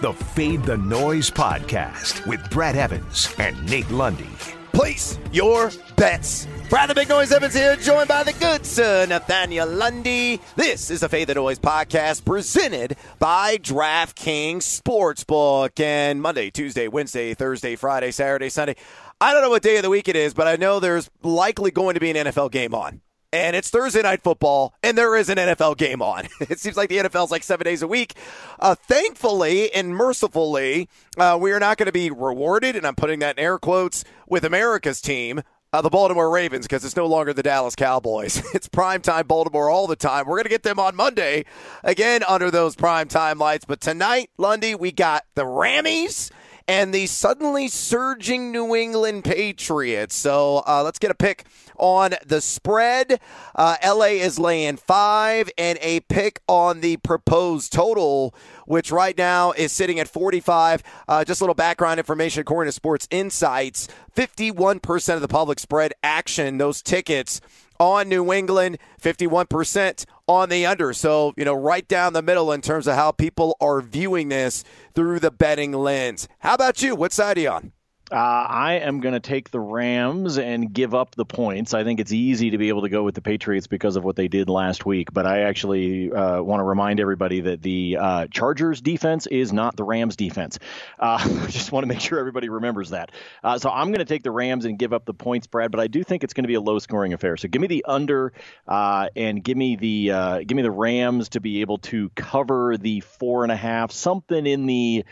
the 0.00 0.12
Fade 0.14 0.62
the 0.62 0.78
Noise 0.78 1.30
podcast 1.30 2.26
with 2.26 2.48
Brad 2.50 2.74
Evans 2.74 3.34
and 3.38 3.68
Nate 3.68 3.90
Lundy. 3.90 4.30
Place 4.72 5.18
your 5.30 5.70
bets. 5.96 6.46
Brad 6.70 6.88
the 6.88 6.94
Big 6.94 7.10
Noise 7.10 7.32
Evans 7.32 7.52
here, 7.52 7.76
joined 7.76 8.08
by 8.08 8.22
the 8.22 8.32
good 8.32 8.64
sir 8.64 9.04
Nathaniel 9.04 9.68
Lundy. 9.68 10.40
This 10.56 10.90
is 10.90 11.00
the 11.00 11.08
Fade 11.10 11.28
the 11.28 11.34
Noise 11.34 11.58
podcast 11.58 12.24
presented 12.24 12.96
by 13.18 13.58
DraftKings 13.58 14.62
Sportsbook. 14.62 15.78
And 15.78 16.22
Monday, 16.22 16.48
Tuesday, 16.48 16.88
Wednesday, 16.88 17.34
Thursday, 17.34 17.76
Friday, 17.76 18.10
Saturday, 18.10 18.48
Sunday. 18.48 18.76
I 19.20 19.34
don't 19.34 19.42
know 19.42 19.50
what 19.50 19.62
day 19.62 19.76
of 19.76 19.82
the 19.82 19.90
week 19.90 20.08
it 20.08 20.16
is, 20.16 20.32
but 20.32 20.48
I 20.48 20.56
know 20.56 20.80
there's 20.80 21.10
likely 21.22 21.70
going 21.70 21.94
to 21.94 22.00
be 22.00 22.10
an 22.10 22.16
NFL 22.16 22.50
game 22.52 22.74
on 22.74 23.02
and 23.32 23.54
it's 23.54 23.70
Thursday 23.70 24.02
night 24.02 24.22
football, 24.22 24.74
and 24.82 24.96
there 24.98 25.16
is 25.16 25.28
an 25.28 25.38
NFL 25.38 25.76
game 25.76 26.02
on. 26.02 26.26
It 26.40 26.58
seems 26.58 26.76
like 26.76 26.88
the 26.88 26.98
NFL's 26.98 27.30
like 27.30 27.42
seven 27.44 27.64
days 27.64 27.82
a 27.82 27.86
week. 27.86 28.14
Uh, 28.58 28.74
thankfully 28.74 29.72
and 29.72 29.94
mercifully, 29.94 30.88
uh, 31.16 31.38
we 31.40 31.52
are 31.52 31.60
not 31.60 31.76
going 31.76 31.86
to 31.86 31.92
be 31.92 32.10
rewarded, 32.10 32.74
and 32.76 32.86
I'm 32.86 32.96
putting 32.96 33.20
that 33.20 33.38
in 33.38 33.44
air 33.44 33.58
quotes, 33.58 34.04
with 34.26 34.44
America's 34.44 35.00
team. 35.00 35.42
Uh, 35.72 35.80
the 35.80 35.90
Baltimore 35.90 36.28
Ravens, 36.28 36.66
because 36.66 36.84
it's 36.84 36.96
no 36.96 37.06
longer 37.06 37.32
the 37.32 37.44
Dallas 37.44 37.76
Cowboys. 37.76 38.42
It's 38.54 38.68
primetime 38.68 39.28
Baltimore 39.28 39.70
all 39.70 39.86
the 39.86 39.94
time. 39.94 40.26
We're 40.26 40.38
going 40.38 40.44
to 40.44 40.50
get 40.50 40.64
them 40.64 40.80
on 40.80 40.96
Monday, 40.96 41.44
again, 41.84 42.24
under 42.24 42.50
those 42.50 42.74
primetime 42.74 43.38
lights. 43.38 43.64
But 43.64 43.80
tonight, 43.80 44.30
Lundy, 44.36 44.74
we 44.74 44.90
got 44.90 45.24
the 45.36 45.44
Rammies 45.44 46.32
and 46.70 46.94
the 46.94 47.04
suddenly 47.08 47.66
surging 47.66 48.52
New 48.52 48.76
England 48.76 49.24
Patriots. 49.24 50.14
So 50.14 50.62
uh, 50.68 50.82
let's 50.84 51.00
get 51.00 51.10
a 51.10 51.16
pick 51.16 51.44
on 51.76 52.14
the 52.24 52.40
spread. 52.40 53.18
Uh, 53.56 53.74
LA 53.84 54.20
is 54.22 54.38
laying 54.38 54.76
five, 54.76 55.50
and 55.58 55.80
a 55.82 55.98
pick 55.98 56.40
on 56.46 56.80
the 56.80 56.98
proposed 56.98 57.72
total, 57.72 58.36
which 58.66 58.92
right 58.92 59.18
now 59.18 59.50
is 59.50 59.72
sitting 59.72 59.98
at 59.98 60.06
45. 60.06 60.84
Uh, 61.08 61.24
just 61.24 61.40
a 61.40 61.44
little 61.44 61.56
background 61.56 61.98
information 61.98 62.42
according 62.42 62.68
to 62.68 62.72
Sports 62.72 63.08
Insights 63.10 63.88
51% 64.14 65.14
of 65.14 65.22
the 65.22 65.28
public 65.28 65.58
spread 65.58 65.92
action, 66.04 66.58
those 66.58 66.82
tickets 66.82 67.40
on 67.80 68.08
New 68.08 68.32
England, 68.32 68.78
51% 69.02 70.04
on 70.28 70.48
the 70.50 70.66
under. 70.66 70.92
So, 70.92 71.32
you 71.36 71.44
know, 71.44 71.54
right 71.54 71.88
down 71.88 72.12
the 72.12 72.22
middle 72.22 72.52
in 72.52 72.60
terms 72.60 72.86
of 72.86 72.94
how 72.94 73.10
people 73.10 73.56
are 73.60 73.80
viewing 73.80 74.28
this 74.28 74.62
through 74.94 75.18
the 75.18 75.30
betting 75.32 75.72
lens. 75.72 76.28
How 76.40 76.54
about 76.54 76.82
you? 76.82 76.94
What 76.94 77.12
side 77.12 77.38
are 77.38 77.40
you 77.40 77.50
on? 77.50 77.72
Uh, 78.10 78.16
I 78.16 78.74
am 78.82 79.00
going 79.00 79.12
to 79.12 79.20
take 79.20 79.50
the 79.50 79.60
Rams 79.60 80.36
and 80.36 80.72
give 80.72 80.94
up 80.94 81.14
the 81.14 81.24
points. 81.24 81.74
I 81.74 81.84
think 81.84 82.00
it's 82.00 82.12
easy 82.12 82.50
to 82.50 82.58
be 82.58 82.68
able 82.68 82.82
to 82.82 82.88
go 82.88 83.04
with 83.04 83.14
the 83.14 83.22
Patriots 83.22 83.68
because 83.68 83.94
of 83.94 84.02
what 84.02 84.16
they 84.16 84.26
did 84.26 84.48
last 84.48 84.84
week. 84.84 85.12
But 85.12 85.26
I 85.26 85.42
actually 85.42 86.10
uh, 86.10 86.42
want 86.42 86.58
to 86.58 86.64
remind 86.64 86.98
everybody 86.98 87.42
that 87.42 87.62
the 87.62 87.98
uh, 88.00 88.26
Chargers 88.26 88.80
defense 88.80 89.28
is 89.28 89.52
not 89.52 89.76
the 89.76 89.84
Rams 89.84 90.16
defense. 90.16 90.58
Uh, 90.98 91.18
I 91.44 91.46
just 91.46 91.70
want 91.70 91.84
to 91.84 91.88
make 91.88 92.00
sure 92.00 92.18
everybody 92.18 92.48
remembers 92.48 92.90
that. 92.90 93.12
Uh, 93.44 93.58
so 93.58 93.70
I'm 93.70 93.88
going 93.88 94.00
to 94.00 94.04
take 94.04 94.24
the 94.24 94.32
Rams 94.32 94.64
and 94.64 94.76
give 94.76 94.92
up 94.92 95.04
the 95.04 95.14
points, 95.14 95.46
Brad. 95.46 95.70
But 95.70 95.78
I 95.78 95.86
do 95.86 96.02
think 96.02 96.24
it's 96.24 96.34
going 96.34 96.44
to 96.44 96.48
be 96.48 96.54
a 96.54 96.60
low 96.60 96.80
scoring 96.80 97.12
affair. 97.12 97.36
So 97.36 97.46
give 97.46 97.62
me 97.62 97.68
the 97.68 97.84
under 97.86 98.32
uh, 98.66 99.08
and 99.14 99.42
give 99.44 99.56
me 99.56 99.76
the 99.76 100.44
give 100.44 100.56
me 100.56 100.62
the 100.62 100.70
Rams 100.70 101.30
to 101.30 101.40
be 101.40 101.60
able 101.60 101.78
to 101.78 102.08
cover 102.16 102.76
the 102.76 103.00
four 103.00 103.44
and 103.44 103.52
a 103.52 103.56
half, 103.56 103.92
something 103.92 104.46
in 104.46 104.66
the 104.66 105.04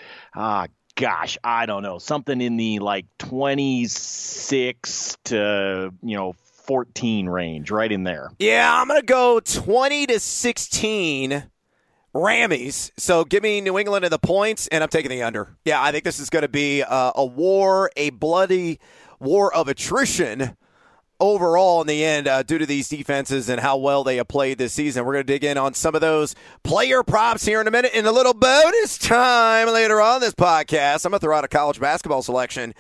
gosh, 0.98 1.38
I 1.44 1.64
don't 1.66 1.82
know, 1.82 1.98
something 1.98 2.40
in 2.40 2.56
the 2.56 2.80
like 2.80 3.06
26 3.18 5.16
to, 5.24 5.94
you 6.02 6.16
know, 6.16 6.32
14 6.66 7.28
range, 7.28 7.70
right 7.70 7.90
in 7.90 8.02
there. 8.02 8.30
Yeah, 8.38 8.68
I'm 8.70 8.88
going 8.88 9.00
to 9.00 9.06
go 9.06 9.40
20 9.40 10.06
to 10.08 10.20
16 10.20 11.44
Rammies. 12.14 12.90
So 12.98 13.24
give 13.24 13.42
me 13.42 13.60
New 13.60 13.78
England 13.78 14.04
in 14.04 14.10
the 14.10 14.18
points, 14.18 14.66
and 14.66 14.82
I'm 14.82 14.90
taking 14.90 15.10
the 15.10 15.22
under. 15.22 15.56
Yeah, 15.64 15.80
I 15.82 15.92
think 15.92 16.04
this 16.04 16.18
is 16.18 16.30
going 16.30 16.42
to 16.42 16.48
be 16.48 16.82
uh, 16.82 17.12
a 17.14 17.24
war, 17.24 17.90
a 17.96 18.10
bloody 18.10 18.80
war 19.20 19.54
of 19.54 19.68
attrition 19.68 20.56
overall 21.20 21.80
in 21.80 21.86
the 21.86 22.04
end 22.04 22.28
uh, 22.28 22.42
due 22.42 22.58
to 22.58 22.66
these 22.66 22.88
defenses 22.88 23.48
and 23.48 23.60
how 23.60 23.76
well 23.76 24.04
they 24.04 24.16
have 24.16 24.28
played 24.28 24.58
this 24.58 24.72
season. 24.72 25.04
We're 25.04 25.14
going 25.14 25.26
to 25.26 25.32
dig 25.32 25.44
in 25.44 25.58
on 25.58 25.74
some 25.74 25.94
of 25.94 26.00
those 26.00 26.34
player 26.62 27.02
props 27.02 27.44
here 27.44 27.60
in 27.60 27.66
a 27.66 27.70
minute 27.70 27.92
in 27.92 28.06
a 28.06 28.12
little 28.12 28.34
bonus 28.34 28.98
time 28.98 29.68
later 29.68 30.00
on 30.00 30.20
this 30.20 30.34
podcast. 30.34 31.04
I'm 31.04 31.10
going 31.10 31.20
to 31.20 31.26
throw 31.26 31.36
out 31.36 31.44
a 31.44 31.48
college 31.48 31.80
basketball 31.80 32.22
selection 32.22 32.74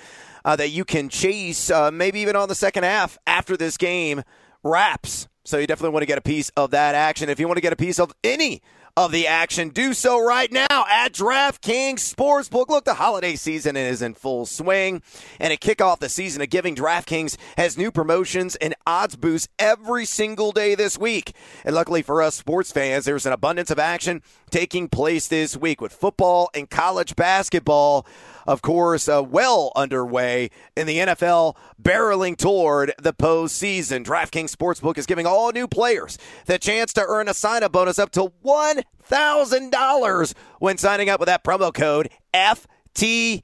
uh, 0.44 0.56
that 0.56 0.70
you 0.70 0.84
can 0.84 1.08
chase 1.08 1.70
uh, 1.70 1.90
maybe 1.90 2.20
even 2.20 2.36
on 2.36 2.48
the 2.48 2.54
second 2.54 2.84
half 2.84 3.18
after 3.26 3.56
this 3.56 3.76
game 3.76 4.22
wraps. 4.62 5.28
So 5.44 5.58
you 5.58 5.66
definitely 5.66 5.94
want 5.94 6.02
to 6.02 6.06
get 6.06 6.18
a 6.18 6.22
piece 6.22 6.50
of 6.50 6.70
that 6.72 6.94
action. 6.94 7.28
If 7.28 7.40
you 7.40 7.48
want 7.48 7.56
to 7.56 7.62
get 7.62 7.72
a 7.72 7.76
piece 7.76 7.98
of 7.98 8.12
any 8.22 8.62
of 8.98 9.12
the 9.12 9.28
action. 9.28 9.68
Do 9.68 9.94
so 9.94 10.20
right 10.20 10.50
now 10.50 10.84
at 10.90 11.12
DraftKings 11.12 12.00
Sportsbook. 12.00 12.68
Look, 12.68 12.84
the 12.84 12.94
holiday 12.94 13.36
season 13.36 13.76
is 13.76 14.02
in 14.02 14.14
full 14.14 14.44
swing, 14.44 15.02
and 15.38 15.52
to 15.52 15.56
kick 15.56 15.80
off 15.80 16.00
the 16.00 16.08
season 16.08 16.42
of 16.42 16.50
giving, 16.50 16.74
DraftKings 16.74 17.36
has 17.56 17.78
new 17.78 17.92
promotions 17.92 18.56
and 18.56 18.74
odds 18.88 19.14
boosts 19.14 19.46
every 19.56 20.04
single 20.04 20.50
day 20.50 20.74
this 20.74 20.98
week. 20.98 21.32
And 21.64 21.76
luckily 21.76 22.02
for 22.02 22.20
us 22.20 22.34
sports 22.34 22.72
fans, 22.72 23.04
there's 23.04 23.24
an 23.24 23.32
abundance 23.32 23.70
of 23.70 23.78
action 23.78 24.20
taking 24.50 24.88
place 24.88 25.28
this 25.28 25.56
week 25.56 25.80
with 25.80 25.92
football 25.92 26.50
and 26.52 26.68
college 26.68 27.14
basketball 27.14 28.04
of 28.48 28.62
course, 28.62 29.08
uh, 29.10 29.22
well 29.22 29.70
underway 29.76 30.48
in 30.74 30.86
the 30.86 30.96
NFL, 30.96 31.54
barreling 31.80 32.34
toward 32.34 32.94
the 32.98 33.12
postseason. 33.12 34.02
DraftKings 34.02 34.56
Sportsbook 34.56 34.96
is 34.96 35.04
giving 35.04 35.26
all 35.26 35.52
new 35.52 35.68
players 35.68 36.16
the 36.46 36.58
chance 36.58 36.94
to 36.94 37.04
earn 37.06 37.28
a 37.28 37.34
sign 37.34 37.62
up 37.62 37.72
bonus 37.72 37.98
up 37.98 38.10
to 38.12 38.32
$1,000 38.42 40.34
when 40.60 40.78
signing 40.78 41.10
up 41.10 41.20
with 41.20 41.26
that 41.26 41.44
promo 41.44 41.74
code 41.74 42.08
FTN. 42.32 43.42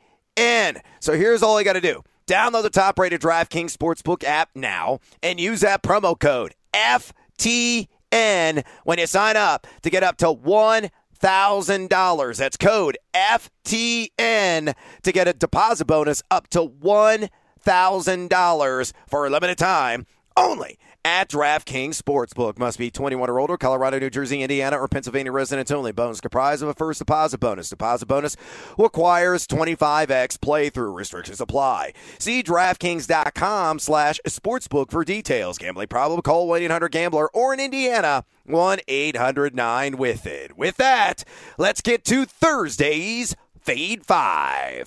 So 1.01 1.13
here's 1.13 1.43
all 1.43 1.61
you 1.61 1.67
got 1.67 1.75
to 1.75 1.83
do. 1.83 2.03
Download 2.27 2.63
the 2.63 2.71
top 2.71 2.99
rated 2.99 3.21
DraftKings 3.21 3.77
Sportsbook 3.77 4.25
app 4.25 4.49
now 4.55 5.01
and 5.23 5.39
use 5.39 5.61
that 5.61 5.83
promo 5.83 6.19
code 6.19 6.55
FTN 6.73 8.65
when 8.85 8.99
you 8.99 9.07
sign 9.07 9.37
up 9.37 9.67
to 9.83 9.91
get 9.91 10.03
up 10.03 10.17
to 10.17 10.33
one 10.33 10.89
$1,000. 11.25 12.37
That's 12.37 12.57
code 12.57 12.97
FTN 13.15 14.75
to 15.03 15.13
get 15.13 15.29
a 15.29 15.33
deposit 15.33 15.87
bonus 15.87 16.23
up 16.31 16.49
to 16.51 16.61
$1,000 16.61 18.93
for 19.09 19.27
a 19.27 19.31
limited 19.31 19.59
time 19.59 20.07
only 20.37 20.79
at 21.05 21.29
DraftKings 21.29 22.01
Sportsbook. 22.01 22.59
Must 22.59 22.79
be 22.79 22.91
21 22.91 23.29
or 23.29 23.39
older, 23.39 23.57
Colorado, 23.57 23.99
New 23.99 24.11
Jersey, 24.11 24.43
Indiana, 24.43 24.79
or 24.79 24.89
Pennsylvania 24.89 25.31
residents 25.31 25.71
only. 25.71 25.93
Bonus 25.93 26.21
comprised 26.21 26.63
of 26.63 26.69
a 26.69 26.75
first 26.75 27.01
deposit 27.01 27.39
bonus. 27.39 27.69
Deposit 27.69 28.07
bonus 28.07 28.37
requires 28.79 29.47
25x 29.47 30.39
playthrough. 30.39 30.95
Restrictions 30.95 31.41
apply. 31.41 31.93
See 32.19 32.43
DraftKings.com 32.43 33.79
slash 33.79 34.21
sportsbook 34.27 34.91
for 34.91 35.05
details. 35.05 35.59
Gambling 35.59 35.89
problem? 35.89 36.23
Call 36.23 36.49
1-800-GAMBLER 36.49 37.29
or 37.35 37.53
in 37.53 37.61
Indiana, 37.61 38.25
1-800-9-WITH-IT. 38.49 40.57
With 40.57 40.77
that, 40.79 41.25
let's 41.59 41.81
get 41.81 42.05
to 42.05 42.25
Thursday's 42.25 43.37
Fade 43.65 44.05
Five. 44.05 44.87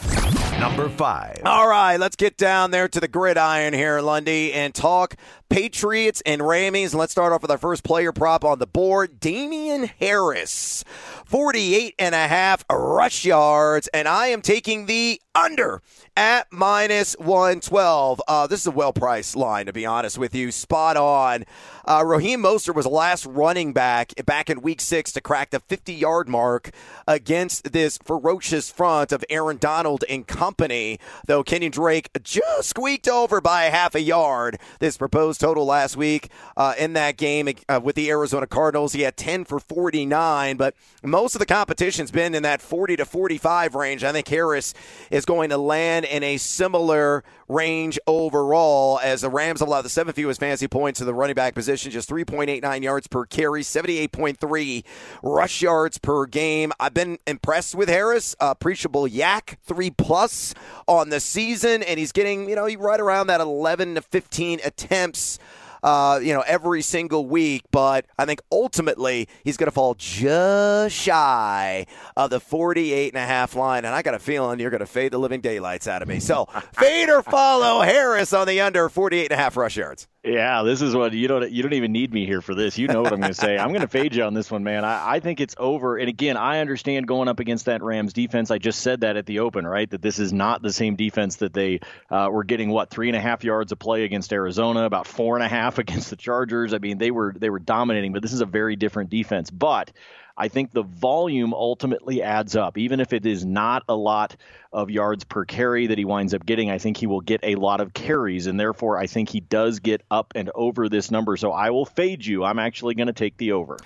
Number 0.60 0.88
five. 0.88 1.42
All 1.46 1.68
right, 1.68 1.98
let's 1.98 2.16
get 2.16 2.38
down 2.38 2.70
there 2.70 2.88
to 2.88 3.00
the 3.00 3.08
gridiron 3.08 3.74
here, 3.74 4.02
Lundy, 4.02 4.54
and 4.54 4.74
talk 4.74 5.16
Patriots 5.50 6.22
and 6.26 6.42
Rammies. 6.42 6.94
Let's 6.94 7.12
start 7.12 7.34
off 7.34 7.42
with 7.42 7.50
our 7.50 7.58
first 7.58 7.84
player 7.84 8.12
prop 8.12 8.44
on 8.44 8.60
the 8.60 8.68
board, 8.68 9.20
Damien 9.20 9.90
Harris. 10.00 10.84
48 11.26 11.96
and 11.98 12.14
a 12.16 12.28
half 12.28 12.66
rush 12.72 13.26
yards, 13.26 13.88
and 13.94 14.08
I 14.08 14.28
am 14.28 14.42
taking 14.42 14.86
the 14.86 15.22
under 15.36 15.82
at 16.16 16.48
minus 16.52 17.14
112. 17.20 18.22
Uh, 18.28 18.48
this 18.48 18.62
is 18.62 18.68
a 18.68 18.72
well 18.72 18.94
priced 18.94 19.36
line, 19.36 19.68
to 19.68 19.74
be 19.74 19.86
honest 19.86 20.18
with 20.18 20.34
you. 20.34 20.52
Spot 20.52 20.98
on. 20.98 21.46
Uh, 21.88 22.04
Raheem 22.06 22.42
Mostert 22.42 22.76
was 22.76 22.84
the 22.84 22.92
last 22.92 23.26
running 23.26 23.72
back 23.72 24.12
back 24.26 24.50
in 24.50 24.60
week 24.60 24.82
six 24.82 25.14
to 25.14 25.22
crack 25.22 25.52
the 25.52 25.62
50 25.62 25.94
yard 25.94 26.28
mark 26.28 26.72
against 27.08 27.72
this 27.72 27.98
ferocious 27.98 28.70
front 28.70 29.14
of 29.14 29.24
Aaron 29.30 29.56
Donald 29.56 30.04
and 30.10 30.28
company, 30.28 31.00
though 31.28 31.46
Kenyon 31.46 31.72
Drake 31.72 32.10
just 32.22 32.68
squeaked 32.68 33.08
over 33.08 33.40
by 33.40 33.64
half 33.64 33.96
a 33.96 34.02
yard. 34.02 34.60
This 34.80 34.98
proposed 34.98 35.40
total 35.40 35.66
last 35.66 35.96
week 35.96 36.30
uh, 36.58 36.74
in 36.78 36.92
that 36.92 37.16
game 37.16 37.48
uh, 37.70 37.80
with 37.82 37.96
the 37.96 38.10
Arizona 38.10 38.48
Cardinals. 38.48 38.92
He 38.92 39.04
had 39.04 39.16
10 39.16 39.46
for 39.46 39.58
49, 39.58 40.58
but 40.58 40.76
most 41.04 41.36
of 41.36 41.40
the 41.40 41.46
competition's 41.46 42.12
been 42.12 42.36
in 42.36 42.44
that 42.44 42.62
40 42.62 42.98
to 42.98 43.06
45 43.06 43.76
range. 43.76 44.04
I 44.04 44.12
think 44.12 44.28
Harris 44.28 44.74
is 45.10 45.24
going 45.24 45.52
to 45.52 45.58
land 45.58 46.04
in 46.04 46.22
a 46.22 46.36
similar 46.36 47.24
range 47.48 47.98
overall 48.08 49.00
as 49.02 49.22
the 49.22 49.30
Rams 49.30 49.62
allow 49.62 49.82
the 49.82 49.90
seventh 49.90 50.16
fewest 50.16 50.40
fantasy 50.40 50.68
points 50.68 51.00
to 51.00 51.06
the 51.06 51.14
running 51.14 51.36
back 51.36 51.54
position, 51.54 51.92
just 51.92 52.10
3.89 52.10 52.84
yards 52.84 53.08
per 53.08 53.26
carry, 53.26 53.62
78.3 53.62 54.84
rush 55.24 55.62
yards 55.62 55.98
per 55.98 56.26
game. 56.26 56.72
I've 56.80 56.94
been 56.94 57.18
impressed 57.26 57.76
with 57.76 57.90
Harris. 57.90 58.36
Uh, 58.40 58.48
appreciable 58.52 59.08
YAC, 59.08 59.58
three 59.64 59.92
plus 59.92 60.54
on 60.88 61.10
the 61.10 61.20
season, 61.20 61.84
and 61.84 62.00
he's 62.00 62.12
getting, 62.12 62.50
you 62.50 62.56
know, 62.56 62.68
right 62.76 63.00
around 63.00 63.28
that 63.28 63.42
11 63.42 63.96
to 63.96 64.02
15 64.02 64.60
attempts 64.64 65.40
uh, 65.84 66.20
you 66.22 66.34
know, 66.34 66.44
every 66.48 66.82
single 66.82 67.26
week. 67.26 67.64
But 67.72 68.06
I 68.18 68.26
think 68.26 68.42
ultimately 68.52 69.28
he's 69.44 69.58
going 69.58 69.68
to 69.68 69.72
fall 69.72 69.96
just 69.96 70.96
shy 70.96 71.86
of 72.16 72.30
the 72.30 72.40
48 72.40 73.14
and 73.14 73.22
a 73.22 73.26
half 73.26 73.56
line. 73.56 73.86
And 73.86 73.94
I 73.94 74.02
got 74.02 74.14
a 74.14 74.20
feeling 74.20 74.60
you're 74.60 74.70
going 74.70 74.80
to 74.80 74.86
fade 74.86 75.12
the 75.12 75.18
living 75.18 75.42
daylights 75.42 75.88
out 75.88 76.02
of 76.02 76.08
me. 76.08 76.20
So 76.20 76.46
fade 76.74 77.10
or 77.10 77.22
follow 77.22 77.82
Harris 77.82 78.34
on 78.34 78.48
the 78.48 78.62
under 78.62 78.90
48 78.90 79.32
and 79.32 79.40
a 79.40 79.42
half 79.42 79.58
rush 79.58 79.78
yards. 79.78 80.08
Yeah, 80.24 80.64
this 80.64 80.82
is 80.82 80.96
what 80.96 81.14
you 81.14 81.28
don't 81.28 81.50
you 81.52 81.64
don't 81.64 81.74
even 81.74 81.92
need 81.94 82.12
me 82.12 82.26
here 82.26 82.42
for 82.42 82.54
this. 82.54 82.78
You 82.78 82.88
know 82.88 83.02
what 83.02 83.14
I'm 83.14 83.20
going 83.20 83.32
to 83.32 83.40
say. 83.40 83.58
I'm 83.58 83.70
going 83.70 83.82
to 83.82 83.88
fade 83.88 84.14
you 84.16 84.24
on 84.24 84.34
this 84.34 84.52
one, 84.52 84.64
man. 84.64 84.84
I, 84.84 85.14
I 85.14 85.20
think 85.20 85.40
it's 85.40 85.56
over. 85.58 85.98
And 85.98 86.10
again, 86.10 86.36
I 86.36 86.60
understand 86.60 87.08
going 87.08 87.28
up 87.30 87.40
against 87.40 87.66
that 87.66 87.82
Rams 87.82 88.14
defense. 88.14 88.52
I 88.52 88.58
just 88.58 88.82
said 88.82 89.02
that 89.02 89.16
at 89.16 89.26
the 89.26 89.40
open, 89.40 89.66
right? 89.66 89.90
That 89.90 90.02
this 90.02 90.20
is 90.20 90.34
not 90.34 90.62
the 90.62 90.74
same 90.74 90.96
defense 90.96 91.38
that 91.38 91.54
they 91.54 91.80
uh, 92.10 92.30
were 92.32 92.44
getting. 92.44 92.70
What 92.70 92.90
three 92.90 93.08
and 93.08 93.16
a 93.16 93.22
half 93.22 93.44
yards 93.44 93.72
of 93.72 93.80
play 93.80 94.04
against 94.04 94.34
Arizona, 94.34 94.84
about 94.84 95.08
four 95.08 95.38
and 95.38 95.46
a 95.46 95.48
half 95.48 95.78
against 95.78 96.10
the 96.10 96.18
Chargers. 96.18 96.74
I 96.74 96.80
mean, 96.80 96.98
they 96.98 97.12
were 97.12 97.34
they 97.38 97.50
were 97.50 97.60
dominating, 97.60 98.12
but 98.12 98.22
this 98.22 98.34
is 98.34 98.42
a 98.42 98.46
very 98.46 98.76
different 98.76 99.10
defense. 99.10 99.50
But 99.50 99.94
I 100.38 100.48
think 100.48 100.72
the 100.72 100.84
volume 100.84 101.54
ultimately 101.54 102.22
adds 102.22 102.56
up. 102.56 102.78
Even 102.78 103.00
if 103.00 103.12
it 103.12 103.26
is 103.26 103.44
not 103.44 103.84
a 103.90 103.96
lot 103.96 104.36
of 104.72 104.92
yards 104.92 105.24
per 105.24 105.46
carry 105.46 105.88
that 105.88 105.98
he 105.98 106.06
winds 106.06 106.34
up 106.34 106.46
getting, 106.46 106.70
I 106.70 106.78
think 106.78 106.98
he 106.98 107.08
will 107.08 107.22
get 107.22 107.40
a 107.44 107.56
lot 107.56 107.82
of 107.82 107.94
carries, 107.94 108.46
and 108.48 108.60
therefore 108.60 108.98
I 108.98 109.08
think 109.08 109.30
he 109.30 109.40
does 109.40 109.80
get 109.80 110.04
up 110.12 110.34
and 110.36 110.52
over 110.54 110.90
this 110.90 111.10
number. 111.10 111.38
So 111.38 111.52
I 111.52 111.72
will 111.72 111.86
fade 111.86 112.26
you. 112.26 112.44
I'm 112.44 112.60
actually 112.60 112.96
going 112.96 113.08
to 113.08 113.14
take 113.14 113.38
the 113.38 113.54
over. 113.54 113.78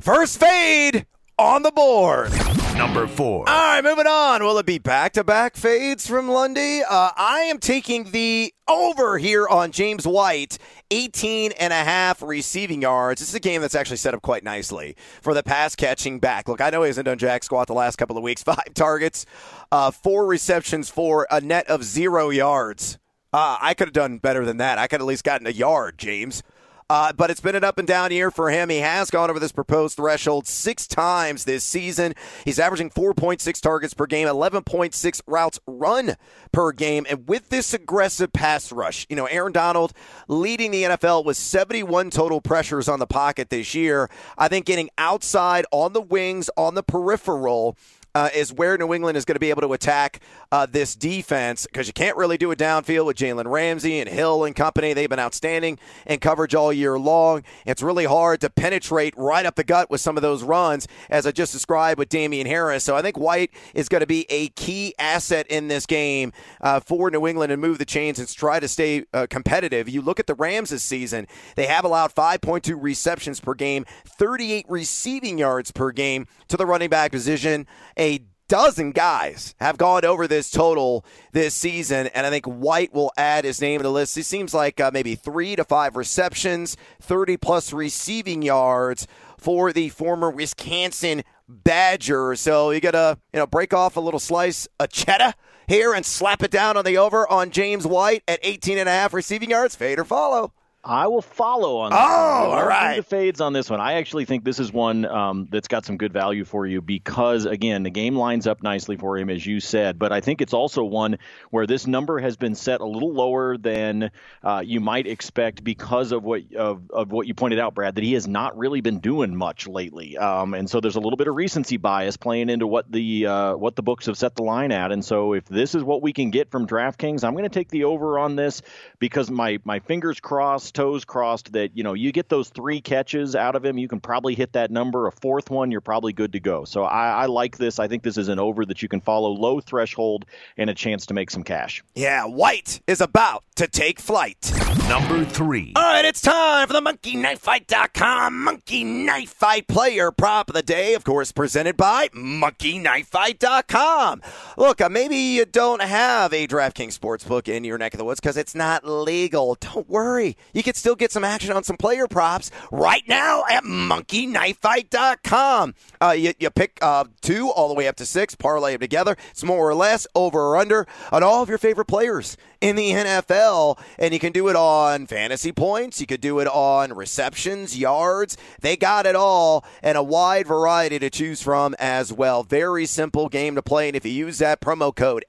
First 0.00 0.38
fade 0.38 1.06
on 1.38 1.62
the 1.62 1.72
board. 1.72 2.32
Number 2.78 3.08
four. 3.08 3.48
All 3.48 3.74
right, 3.74 3.82
moving 3.82 4.06
on. 4.06 4.40
Will 4.44 4.56
it 4.58 4.64
be 4.64 4.78
back 4.78 5.14
to 5.14 5.24
back 5.24 5.56
fades 5.56 6.06
from 6.06 6.28
Lundy? 6.28 6.82
Uh, 6.88 7.10
I 7.16 7.40
am 7.50 7.58
taking 7.58 8.12
the 8.12 8.54
over 8.68 9.18
here 9.18 9.48
on 9.48 9.72
James 9.72 10.06
White, 10.06 10.58
18 10.92 11.50
and 11.58 11.72
a 11.72 11.76
half 11.76 12.22
receiving 12.22 12.80
yards. 12.80 13.20
This 13.20 13.30
is 13.30 13.34
a 13.34 13.40
game 13.40 13.62
that's 13.62 13.74
actually 13.74 13.96
set 13.96 14.14
up 14.14 14.22
quite 14.22 14.44
nicely 14.44 14.94
for 15.20 15.34
the 15.34 15.42
pass 15.42 15.74
catching 15.74 16.20
back. 16.20 16.48
Look, 16.48 16.60
I 16.60 16.70
know 16.70 16.84
he 16.84 16.86
hasn't 16.86 17.06
done 17.06 17.18
jack 17.18 17.42
squat 17.42 17.66
the 17.66 17.74
last 17.74 17.96
couple 17.96 18.16
of 18.16 18.22
weeks. 18.22 18.42
Five 18.44 18.74
targets, 18.74 19.26
uh, 19.72 19.90
four 19.90 20.26
receptions 20.26 20.88
for 20.88 21.26
a 21.32 21.40
net 21.40 21.66
of 21.66 21.82
zero 21.82 22.30
yards. 22.30 22.96
Uh, 23.32 23.58
I 23.60 23.74
could 23.74 23.88
have 23.88 23.92
done 23.92 24.18
better 24.18 24.44
than 24.44 24.58
that. 24.58 24.78
I 24.78 24.86
could 24.86 25.00
at 25.00 25.06
least 25.06 25.24
gotten 25.24 25.48
a 25.48 25.50
yard, 25.50 25.98
James. 25.98 26.44
Uh, 26.90 27.12
but 27.12 27.30
it's 27.30 27.42
been 27.42 27.54
an 27.54 27.64
up 27.64 27.76
and 27.76 27.86
down 27.86 28.10
year 28.10 28.30
for 28.30 28.48
him. 28.50 28.70
He 28.70 28.78
has 28.78 29.10
gone 29.10 29.28
over 29.28 29.38
this 29.38 29.52
proposed 29.52 29.96
threshold 29.96 30.46
six 30.46 30.86
times 30.86 31.44
this 31.44 31.62
season. 31.62 32.14
He's 32.46 32.58
averaging 32.58 32.88
4.6 32.88 33.60
targets 33.60 33.92
per 33.92 34.06
game, 34.06 34.26
11.6 34.26 35.20
routes 35.26 35.60
run 35.66 36.16
per 36.50 36.72
game. 36.72 37.04
And 37.10 37.28
with 37.28 37.50
this 37.50 37.74
aggressive 37.74 38.32
pass 38.32 38.72
rush, 38.72 39.06
you 39.10 39.16
know, 39.16 39.26
Aaron 39.26 39.52
Donald 39.52 39.92
leading 40.28 40.70
the 40.70 40.84
NFL 40.84 41.26
with 41.26 41.36
71 41.36 42.08
total 42.08 42.40
pressures 42.40 42.88
on 42.88 43.00
the 43.00 43.06
pocket 43.06 43.50
this 43.50 43.74
year. 43.74 44.08
I 44.38 44.48
think 44.48 44.64
getting 44.64 44.88
outside 44.96 45.66
on 45.70 45.92
the 45.92 46.00
wings, 46.00 46.48
on 46.56 46.74
the 46.74 46.82
peripheral, 46.82 47.76
uh, 48.18 48.28
is 48.34 48.52
where 48.52 48.76
New 48.76 48.92
England 48.92 49.16
is 49.16 49.24
going 49.24 49.36
to 49.36 49.40
be 49.40 49.50
able 49.50 49.62
to 49.62 49.72
attack 49.72 50.20
uh, 50.50 50.66
this 50.66 50.96
defense 50.96 51.66
because 51.66 51.86
you 51.86 51.92
can't 51.92 52.16
really 52.16 52.36
do 52.36 52.50
it 52.50 52.58
downfield 52.58 53.06
with 53.06 53.16
Jalen 53.16 53.48
Ramsey 53.48 54.00
and 54.00 54.08
Hill 54.08 54.42
and 54.42 54.56
company. 54.56 54.92
They've 54.92 55.08
been 55.08 55.20
outstanding 55.20 55.78
in 56.04 56.18
coverage 56.18 56.52
all 56.52 56.72
year 56.72 56.98
long. 56.98 57.44
It's 57.64 57.80
really 57.80 58.06
hard 58.06 58.40
to 58.40 58.50
penetrate 58.50 59.14
right 59.16 59.46
up 59.46 59.54
the 59.54 59.62
gut 59.62 59.88
with 59.88 60.00
some 60.00 60.16
of 60.16 60.22
those 60.22 60.42
runs, 60.42 60.88
as 61.08 61.28
I 61.28 61.30
just 61.30 61.52
described 61.52 62.00
with 62.00 62.08
Damien 62.08 62.48
Harris. 62.48 62.82
So 62.82 62.96
I 62.96 63.02
think 63.02 63.16
White 63.16 63.52
is 63.72 63.88
going 63.88 64.00
to 64.00 64.06
be 64.06 64.26
a 64.30 64.48
key 64.48 64.94
asset 64.98 65.46
in 65.46 65.68
this 65.68 65.86
game 65.86 66.32
uh, 66.60 66.80
for 66.80 67.12
New 67.12 67.24
England 67.24 67.52
and 67.52 67.62
move 67.62 67.78
the 67.78 67.84
chains 67.84 68.18
and 68.18 68.28
try 68.28 68.58
to 68.58 68.66
stay 68.66 69.04
uh, 69.14 69.28
competitive. 69.30 69.88
You 69.88 70.02
look 70.02 70.18
at 70.18 70.26
the 70.26 70.34
Rams 70.34 70.70
this 70.70 70.82
season, 70.82 71.28
they 71.54 71.66
have 71.66 71.84
allowed 71.84 72.12
5.2 72.12 72.76
receptions 72.80 73.38
per 73.38 73.54
game, 73.54 73.86
38 74.06 74.66
receiving 74.68 75.38
yards 75.38 75.70
per 75.70 75.92
game 75.92 76.26
to 76.48 76.56
the 76.56 76.66
running 76.66 76.90
back 76.90 77.12
position. 77.12 77.66
A 77.96 78.07
dozen 78.48 78.92
guys 78.92 79.54
have 79.60 79.76
gone 79.76 80.04
over 80.04 80.26
this 80.26 80.50
total 80.50 81.04
this 81.32 81.54
season, 81.54 82.08
and 82.08 82.26
I 82.26 82.30
think 82.30 82.46
White 82.46 82.92
will 82.92 83.12
add 83.16 83.44
his 83.44 83.60
name 83.60 83.78
to 83.78 83.82
the 83.82 83.92
list. 83.92 84.16
He 84.16 84.22
seems 84.22 84.54
like 84.54 84.80
uh, 84.80 84.90
maybe 84.92 85.14
three 85.14 85.54
to 85.56 85.64
five 85.64 85.96
receptions, 85.96 86.76
30 87.00 87.36
plus 87.36 87.72
receiving 87.72 88.42
yards 88.42 89.06
for 89.36 89.72
the 89.72 89.90
former 89.90 90.30
Wisconsin 90.30 91.22
Badger. 91.48 92.34
So 92.36 92.70
you 92.70 92.80
got 92.80 92.92
to 92.92 93.18
you 93.32 93.38
know 93.38 93.46
break 93.46 93.72
off 93.72 93.96
a 93.96 94.00
little 94.00 94.20
slice 94.20 94.66
of 94.80 94.90
cheddar 94.90 95.34
here 95.66 95.94
and 95.94 96.04
slap 96.04 96.42
it 96.42 96.50
down 96.50 96.76
on 96.76 96.84
the 96.84 96.96
over 96.96 97.30
on 97.30 97.50
James 97.50 97.86
White 97.86 98.22
at 98.26 98.40
18 98.42 98.78
and 98.78 98.88
a 98.88 98.92
half 98.92 99.12
receiving 99.12 99.50
yards. 99.50 99.76
Fade 99.76 99.98
or 99.98 100.04
follow. 100.04 100.52
I 100.88 101.06
will 101.08 101.20
follow 101.20 101.80
on. 101.80 101.90
This 101.90 102.00
oh, 102.02 102.48
one. 102.48 102.58
all 102.58 102.66
right. 102.66 102.96
The 102.96 103.02
fades 103.02 103.42
on 103.42 103.52
this 103.52 103.68
one. 103.68 103.78
I 103.78 103.94
actually 103.94 104.24
think 104.24 104.42
this 104.42 104.58
is 104.58 104.72
one 104.72 105.04
um, 105.04 105.46
that's 105.50 105.68
got 105.68 105.84
some 105.84 105.98
good 105.98 106.14
value 106.14 106.46
for 106.46 106.66
you 106.66 106.80
because, 106.80 107.44
again, 107.44 107.82
the 107.82 107.90
game 107.90 108.16
lines 108.16 108.46
up 108.46 108.62
nicely 108.62 108.96
for 108.96 109.18
him, 109.18 109.28
as 109.28 109.44
you 109.44 109.60
said. 109.60 109.98
But 109.98 110.12
I 110.12 110.22
think 110.22 110.40
it's 110.40 110.54
also 110.54 110.82
one 110.82 111.18
where 111.50 111.66
this 111.66 111.86
number 111.86 112.18
has 112.18 112.38
been 112.38 112.54
set 112.54 112.80
a 112.80 112.86
little 112.86 113.12
lower 113.12 113.58
than 113.58 114.10
uh, 114.42 114.62
you 114.64 114.80
might 114.80 115.06
expect 115.06 115.62
because 115.62 116.10
of 116.12 116.24
what 116.24 116.54
of, 116.54 116.90
of 116.90 117.12
what 117.12 117.26
you 117.26 117.34
pointed 117.34 117.58
out, 117.58 117.74
Brad, 117.74 117.96
that 117.96 118.04
he 118.04 118.14
has 118.14 118.26
not 118.26 118.56
really 118.56 118.80
been 118.80 119.00
doing 119.00 119.36
much 119.36 119.68
lately. 119.68 120.16
Um, 120.16 120.54
and 120.54 120.70
so 120.70 120.80
there's 120.80 120.96
a 120.96 121.00
little 121.00 121.18
bit 121.18 121.28
of 121.28 121.34
recency 121.34 121.76
bias 121.76 122.16
playing 122.16 122.48
into 122.48 122.66
what 122.66 122.90
the 122.90 123.26
uh, 123.26 123.56
what 123.56 123.76
the 123.76 123.82
books 123.82 124.06
have 124.06 124.16
set 124.16 124.36
the 124.36 124.42
line 124.42 124.72
at. 124.72 124.90
And 124.90 125.04
so 125.04 125.34
if 125.34 125.44
this 125.44 125.74
is 125.74 125.84
what 125.84 126.00
we 126.00 126.14
can 126.14 126.30
get 126.30 126.50
from 126.50 126.66
DraftKings, 126.66 127.24
I'm 127.24 127.34
going 127.34 127.44
to 127.44 127.50
take 127.50 127.68
the 127.68 127.84
over 127.84 128.18
on 128.18 128.36
this 128.36 128.62
because 128.98 129.30
my 129.30 129.58
my 129.64 129.80
fingers 129.80 130.18
crossed 130.18 130.77
toes 130.78 131.04
crossed 131.04 131.52
that 131.52 131.76
you 131.76 131.82
know 131.82 131.92
you 131.92 132.12
get 132.12 132.28
those 132.28 132.50
three 132.50 132.80
catches 132.80 133.34
out 133.34 133.56
of 133.56 133.64
him, 133.64 133.78
you 133.78 133.88
can 133.88 133.98
probably 133.98 134.36
hit 134.36 134.52
that 134.52 134.70
number. 134.70 135.08
A 135.08 135.12
fourth 135.12 135.50
one, 135.50 135.72
you're 135.72 135.80
probably 135.80 136.12
good 136.12 136.32
to 136.34 136.40
go. 136.40 136.64
So 136.64 136.84
I, 136.84 137.22
I 137.22 137.26
like 137.26 137.58
this. 137.58 137.80
I 137.80 137.88
think 137.88 138.04
this 138.04 138.16
is 138.16 138.28
an 138.28 138.38
over 138.38 138.64
that 138.64 138.80
you 138.80 138.88
can 138.88 139.00
follow, 139.00 139.30
low 139.30 139.60
threshold, 139.60 140.24
and 140.56 140.70
a 140.70 140.74
chance 140.74 141.04
to 141.06 141.14
make 141.14 141.30
some 141.30 141.42
cash. 141.42 141.82
Yeah, 141.96 142.26
White 142.26 142.80
is 142.86 143.00
about 143.00 143.42
to 143.56 143.66
take 143.66 143.98
flight. 143.98 144.52
Number 144.88 145.24
three. 145.24 145.72
All 145.74 145.82
right, 145.82 146.04
it's 146.04 146.20
time 146.20 146.68
for 146.68 146.72
the 146.72 146.80
monkey 146.80 147.16
knife 147.16 147.42
MonkeyKnifeFight.com 147.42 148.44
Monkey 148.44 148.84
Knife 148.84 149.30
Fight 149.30 149.66
player 149.66 150.12
prop 150.12 150.48
of 150.48 150.54
the 150.54 150.62
day. 150.62 150.94
Of 150.94 151.02
course, 151.02 151.32
presented 151.32 151.76
by 151.76 152.08
monkey 152.12 152.78
knife 152.78 153.10
MonkeyKnifeFight.com. 153.10 154.22
Look, 154.56 154.80
uh, 154.80 154.88
maybe 154.88 155.16
you 155.16 155.44
don't 155.44 155.82
have 155.82 156.32
a 156.32 156.46
DraftKings 156.46 156.98
sportsbook 156.98 157.48
in 157.48 157.64
your 157.64 157.78
neck 157.78 157.94
of 157.94 157.98
the 157.98 158.04
woods 158.04 158.20
because 158.20 158.36
it's 158.36 158.54
not 158.54 158.84
legal. 158.84 159.56
Don't 159.60 159.88
worry. 159.88 160.36
You 160.58 160.64
can 160.64 160.74
still 160.74 160.96
get 160.96 161.12
some 161.12 161.22
action 161.22 161.52
on 161.52 161.62
some 161.62 161.76
player 161.76 162.08
props 162.08 162.50
right 162.72 163.04
now 163.06 163.44
at 163.48 163.62
MonkeyKnifeFight.com. 163.62 165.76
Uh, 166.02 166.16
you, 166.18 166.32
you 166.40 166.50
pick 166.50 166.80
uh, 166.82 167.04
two 167.20 167.50
all 167.50 167.68
the 167.68 167.74
way 167.74 167.86
up 167.86 167.94
to 167.94 168.04
six, 168.04 168.34
parlay 168.34 168.72
them 168.72 168.80
together. 168.80 169.16
It's 169.30 169.44
more 169.44 169.70
or 169.70 169.76
less 169.76 170.08
over 170.16 170.48
or 170.48 170.56
under 170.56 170.84
on 171.12 171.22
all 171.22 171.44
of 171.44 171.48
your 171.48 171.58
favorite 171.58 171.84
players 171.84 172.36
in 172.60 172.74
the 172.74 172.90
NFL, 172.90 173.78
and 174.00 174.12
you 174.12 174.18
can 174.18 174.32
do 174.32 174.48
it 174.48 174.56
on 174.56 175.06
fantasy 175.06 175.52
points. 175.52 176.00
You 176.00 176.08
could 176.08 176.20
do 176.20 176.40
it 176.40 176.48
on 176.48 176.92
receptions, 176.92 177.78
yards. 177.78 178.36
They 178.60 178.76
got 178.76 179.06
it 179.06 179.14
all, 179.14 179.64
and 179.80 179.96
a 179.96 180.02
wide 180.02 180.48
variety 180.48 180.98
to 180.98 181.08
choose 181.08 181.40
from 181.40 181.76
as 181.78 182.12
well. 182.12 182.42
Very 182.42 182.84
simple 182.84 183.28
game 183.28 183.54
to 183.54 183.62
play, 183.62 183.86
and 183.86 183.96
if 183.96 184.04
you 184.04 184.10
use 184.10 184.38
that 184.38 184.60
promo 184.60 184.92
code 184.92 185.24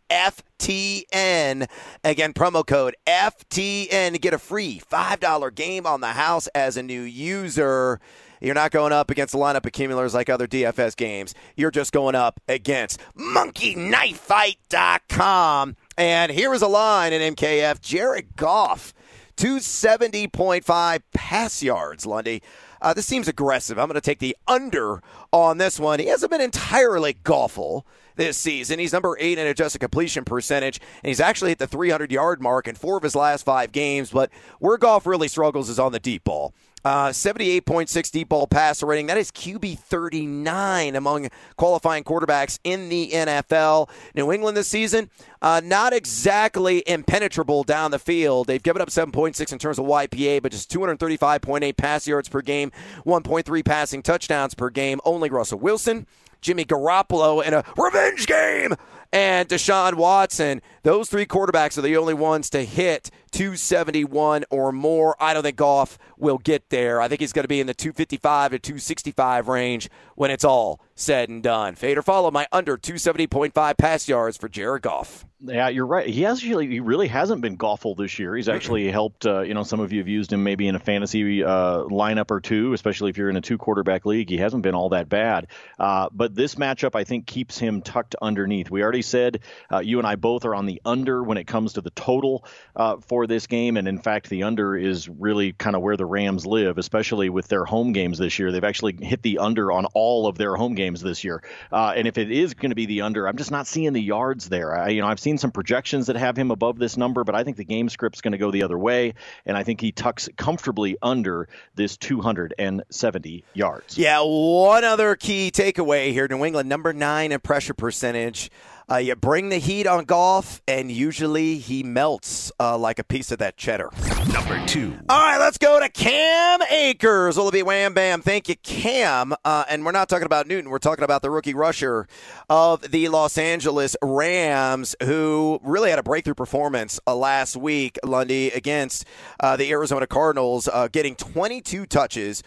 FTN, 0.59 1.69
again, 2.03 2.33
promo 2.33 2.67
code 2.67 2.95
FTN 3.07 4.11
to 4.13 4.19
get 4.19 4.33
a 4.33 4.39
free 4.39 4.81
$5 4.91 5.55
game 5.55 5.85
on 5.85 6.01
the 6.01 6.07
house 6.07 6.47
as 6.47 6.75
a 6.77 6.83
new 6.83 7.01
user. 7.01 7.99
You're 8.41 8.55
not 8.55 8.71
going 8.71 8.93
up 8.93 9.11
against 9.11 9.33
the 9.33 9.37
lineup 9.37 9.65
accumulators 9.65 10.13
like 10.13 10.29
other 10.29 10.47
DFS 10.47 10.95
games. 10.95 11.35
You're 11.55 11.71
just 11.71 11.91
going 11.91 12.15
up 12.15 12.39
against 12.47 13.01
monkeyknifefight.com. 13.17 15.75
And 15.97 16.31
here 16.31 16.53
is 16.53 16.61
a 16.61 16.67
line 16.67 17.11
in 17.11 17.35
MKF 17.35 17.81
Jared 17.81 18.37
Goff, 18.37 18.93
270.5 19.37 21.01
pass 21.13 21.63
yards, 21.63 22.05
Lundy. 22.05 22.41
Uh, 22.81 22.93
this 22.93 23.05
seems 23.05 23.27
aggressive. 23.27 23.77
I'm 23.77 23.87
going 23.87 23.95
to 23.95 24.01
take 24.01 24.19
the 24.19 24.37
under 24.47 25.01
on 25.33 25.57
this 25.57 25.77
one. 25.79 25.99
He 25.99 26.05
hasn't 26.05 26.31
been 26.31 26.39
entirely 26.39 27.17
golful 27.23 27.85
this 28.19 28.37
season. 28.37 28.79
He's 28.79 28.93
number 28.93 29.17
eight 29.19 29.39
in 29.39 29.47
adjusted 29.47 29.79
completion 29.79 30.25
percentage, 30.25 30.79
and 31.01 31.07
he's 31.07 31.21
actually 31.21 31.51
hit 31.51 31.57
the 31.57 31.67
300 31.67 32.11
yard 32.11 32.41
mark 32.41 32.67
in 32.67 32.75
four 32.75 32.97
of 32.97 33.03
his 33.03 33.15
last 33.15 33.43
five 33.43 33.71
games. 33.71 34.11
But 34.11 34.29
where 34.59 34.77
Goff 34.77 35.07
really 35.07 35.29
struggles 35.29 35.69
is 35.69 35.79
on 35.79 35.93
the 35.93 35.99
deep 35.99 36.25
ball. 36.25 36.53
Uh, 36.85 37.09
78.6 37.09 38.11
deep 38.11 38.29
ball 38.29 38.47
passer 38.47 38.85
rating. 38.85 39.07
That 39.07 39.17
is 39.17 39.31
QB 39.31 39.79
39 39.79 40.95
among 40.95 41.29
qualifying 41.57 42.05
quarterbacks 42.05 42.57
in 42.63 42.87
the 42.87 43.09
NFL. 43.11 43.89
New 44.15 44.31
England 44.31 44.55
this 44.55 44.69
season, 44.69 45.09
uh, 45.41 45.61
not 45.63 45.91
exactly 45.91 46.81
impenetrable 46.87 47.63
down 47.63 47.91
the 47.91 47.99
field. 47.99 48.47
They've 48.47 48.63
given 48.63 48.81
up 48.81 48.89
7.6 48.89 49.51
in 49.51 49.59
terms 49.59 49.77
of 49.77 49.85
YPA, 49.85 50.41
but 50.41 50.53
just 50.53 50.71
235.8 50.71 51.75
pass 51.75 52.07
yards 52.07 52.29
per 52.29 52.41
game, 52.41 52.71
1.3 53.05 53.65
passing 53.65 54.01
touchdowns 54.01 54.53
per 54.53 54.69
game. 54.69 55.01
Only 55.03 55.29
Russell 55.29 55.59
Wilson, 55.59 56.07
Jimmy 56.41 56.65
Garoppolo 56.65 57.43
in 57.43 57.53
a 57.53 57.63
revenge 57.77 58.27
game, 58.27 58.75
and 59.11 59.47
Deshaun 59.49 59.95
Watson. 59.95 60.61
Those 60.83 61.09
three 61.09 61.25
quarterbacks 61.25 61.77
are 61.77 61.81
the 61.81 61.97
only 61.97 62.13
ones 62.13 62.49
to 62.51 62.63
hit 62.63 63.09
271 63.29 64.45
or 64.49 64.71
more. 64.71 65.15
I 65.19 65.33
don't 65.33 65.43
think 65.43 65.57
Goff 65.57 65.97
will 66.17 66.37
get 66.37 66.69
there. 66.69 67.01
I 67.01 67.07
think 67.07 67.21
he's 67.21 67.33
going 67.33 67.43
to 67.43 67.49
be 67.49 67.59
in 67.59 67.67
the 67.67 67.73
255 67.73 68.51
to 68.51 68.59
265 68.59 69.47
range 69.47 69.89
when 70.15 70.31
it's 70.31 70.43
all 70.43 70.81
said 70.95 71.29
and 71.29 71.41
done. 71.41 71.75
Fade 71.75 71.97
or 71.97 72.01
follow 72.01 72.31
my 72.31 72.47
under 72.51 72.77
270.5 72.77 73.77
pass 73.77 74.07
yards 74.07 74.37
for 74.37 74.49
Jared 74.49 74.81
Goff. 74.81 75.25
Yeah, 75.41 75.69
you're 75.69 75.85
right. 75.85 76.05
He 76.05 76.25
actually 76.25 76.67
he 76.67 76.81
really 76.81 77.07
hasn't 77.07 77.41
been 77.41 77.57
awful 77.61 77.95
this 77.95 78.19
year. 78.19 78.35
He's 78.35 78.49
actually 78.49 78.91
helped. 78.91 79.25
Uh, 79.25 79.41
you 79.41 79.53
know, 79.53 79.63
some 79.63 79.79
of 79.79 79.93
you 79.93 79.99
have 79.99 80.07
used 80.09 80.33
him 80.33 80.43
maybe 80.43 80.67
in 80.67 80.75
a 80.75 80.79
fantasy 80.79 81.45
uh, 81.45 81.83
lineup 81.83 82.29
or 82.29 82.41
two, 82.41 82.73
especially 82.73 83.09
if 83.09 83.17
you're 83.17 83.29
in 83.29 83.37
a 83.37 83.41
two 83.41 83.57
quarterback 83.57 84.05
league. 84.05 84.29
He 84.29 84.37
hasn't 84.37 84.63
been 84.63 84.75
all 84.75 84.89
that 84.89 85.07
bad. 85.07 85.47
Uh, 85.79 86.09
but 86.11 86.35
this 86.35 86.55
matchup, 86.55 86.93
I 86.93 87.05
think, 87.05 87.25
keeps 87.25 87.57
him 87.57 87.81
tucked 87.81 88.15
underneath. 88.21 88.69
We 88.69 88.83
already 88.83 89.01
said 89.01 89.39
uh, 89.71 89.79
you 89.79 89.99
and 89.99 90.07
I 90.07 90.17
both 90.17 90.43
are 90.43 90.53
on 90.53 90.65
the 90.65 90.81
under 90.83 91.23
when 91.23 91.37
it 91.37 91.47
comes 91.47 91.73
to 91.73 91.81
the 91.81 91.91
total 91.91 92.43
uh, 92.75 92.97
for 93.19 93.27
this 93.27 93.47
game, 93.47 93.75
and 93.75 93.85
in 93.85 93.99
fact, 93.99 94.29
the 94.29 94.43
under 94.43 94.77
is 94.77 95.09
really 95.09 95.51
kind 95.51 95.75
of 95.75 95.81
where 95.81 95.97
the 95.97 96.05
Rams 96.05 96.45
live, 96.45 96.77
especially 96.77 97.29
with 97.29 97.49
their 97.49 97.65
home 97.65 97.91
games 97.91 98.17
this 98.17 98.39
year. 98.39 98.49
They've 98.49 98.63
actually 98.63 98.95
hit 99.01 99.21
the 99.23 99.39
under 99.39 99.73
on 99.73 99.87
all 99.87 100.25
of 100.25 100.37
their 100.37 100.55
home 100.55 100.73
games 100.73 101.01
this 101.01 101.25
year. 101.25 101.43
Uh, 101.69 101.91
and 101.97 102.07
if 102.07 102.17
it 102.17 102.31
is 102.31 102.53
going 102.53 102.69
to 102.69 102.75
be 102.75 102.85
the 102.85 103.01
under, 103.01 103.27
I'm 103.27 103.35
just 103.35 103.51
not 103.51 103.67
seeing 103.67 103.91
the 103.91 104.01
yards 104.01 104.47
there. 104.47 104.73
I, 104.73 104.87
you 104.91 105.01
know, 105.01 105.07
I've 105.07 105.19
seen 105.19 105.37
some 105.37 105.51
projections 105.51 106.07
that 106.07 106.15
have 106.15 106.37
him 106.37 106.49
above 106.49 106.79
this 106.79 106.95
number, 106.95 107.25
but 107.25 107.35
I 107.35 107.43
think 107.43 107.57
the 107.57 107.65
game 107.65 107.89
script's 107.89 108.21
going 108.21 108.31
to 108.31 108.37
go 108.37 108.51
the 108.51 108.63
other 108.63 108.77
way, 108.77 109.15
and 109.45 109.57
I 109.57 109.63
think 109.63 109.81
he 109.81 109.91
tucks 109.91 110.29
comfortably 110.37 110.95
under 111.01 111.49
this 111.75 111.97
270 111.97 113.43
yards. 113.53 113.97
Yeah, 113.97 114.21
one 114.21 114.85
other 114.85 115.17
key 115.17 115.51
takeaway 115.51 116.13
here: 116.13 116.25
New 116.29 116.45
England 116.45 116.69
number 116.69 116.93
nine 116.93 117.33
in 117.33 117.41
pressure 117.41 117.73
percentage. 117.73 118.49
Uh, 118.91 118.97
you 118.97 119.15
bring 119.15 119.49
the 119.49 119.59
heat 119.59 119.85
on 119.85 120.03
Goff, 120.03 120.63
and 120.67 120.91
usually 120.91 121.59
he 121.59 121.83
melts 121.83 122.51
uh, 122.59 122.75
like 122.75 122.97
a 122.97 123.03
piece 123.03 123.31
of 123.31 123.37
that 123.37 123.55
cheddar. 123.55 123.91
Number 124.33 124.65
two. 124.65 124.97
All 125.07 125.21
right, 125.21 125.37
let's 125.37 125.59
go 125.59 125.79
to 125.79 125.87
Cam 125.89 126.61
Akers. 126.71 127.37
Will 127.37 127.49
it 127.49 127.51
be 127.51 127.61
wham 127.61 127.93
bam? 127.93 128.23
Thank 128.23 128.49
you, 128.49 128.55
Cam. 128.55 129.35
Uh, 129.45 129.63
and 129.69 129.85
we're 129.85 129.91
not 129.91 130.09
talking 130.09 130.25
about 130.25 130.47
Newton. 130.47 130.71
We're 130.71 130.79
talking 130.79 131.03
about 131.03 131.21
the 131.21 131.29
rookie 131.29 131.53
rusher 131.53 132.07
of 132.49 132.81
the 132.81 133.09
Los 133.09 133.37
Angeles 133.37 133.95
Rams, 134.01 134.95
who 135.03 135.59
really 135.61 135.91
had 135.91 135.99
a 135.99 136.03
breakthrough 136.03 136.33
performance 136.33 136.99
uh, 137.05 137.15
last 137.15 137.55
week, 137.55 137.99
Lundy, 138.03 138.49
against 138.49 139.05
uh, 139.39 139.55
the 139.55 139.69
Arizona 139.69 140.07
Cardinals, 140.07 140.67
uh, 140.67 140.87
getting 140.87 141.15
22 141.15 141.85
touches, 141.85 142.41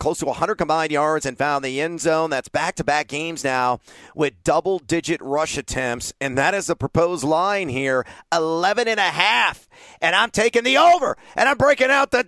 close 0.00 0.18
to 0.18 0.26
100 0.26 0.56
combined 0.56 0.90
yards, 0.90 1.24
and 1.24 1.38
found 1.38 1.64
the 1.64 1.80
end 1.80 2.00
zone. 2.00 2.30
That's 2.30 2.48
back 2.48 2.74
to 2.76 2.84
back 2.84 3.06
games 3.06 3.44
now 3.44 3.78
with 4.16 4.34
double 4.42 4.80
digit 4.80 5.20
rush 5.22 5.56
attempts 5.56 5.83
attempts, 5.84 6.12
and 6.20 6.38
that 6.38 6.54
is 6.54 6.66
the 6.66 6.76
proposed 6.76 7.24
line 7.24 7.68
here 7.68 8.06
11 8.32 8.88
and 8.88 8.98
a 8.98 9.02
half. 9.02 9.68
And 10.00 10.14
I'm 10.14 10.30
taking 10.30 10.64
the 10.64 10.78
over, 10.78 11.16
and 11.36 11.48
I'm 11.48 11.58
breaking 11.58 11.90
out 11.90 12.10
the 12.10 12.24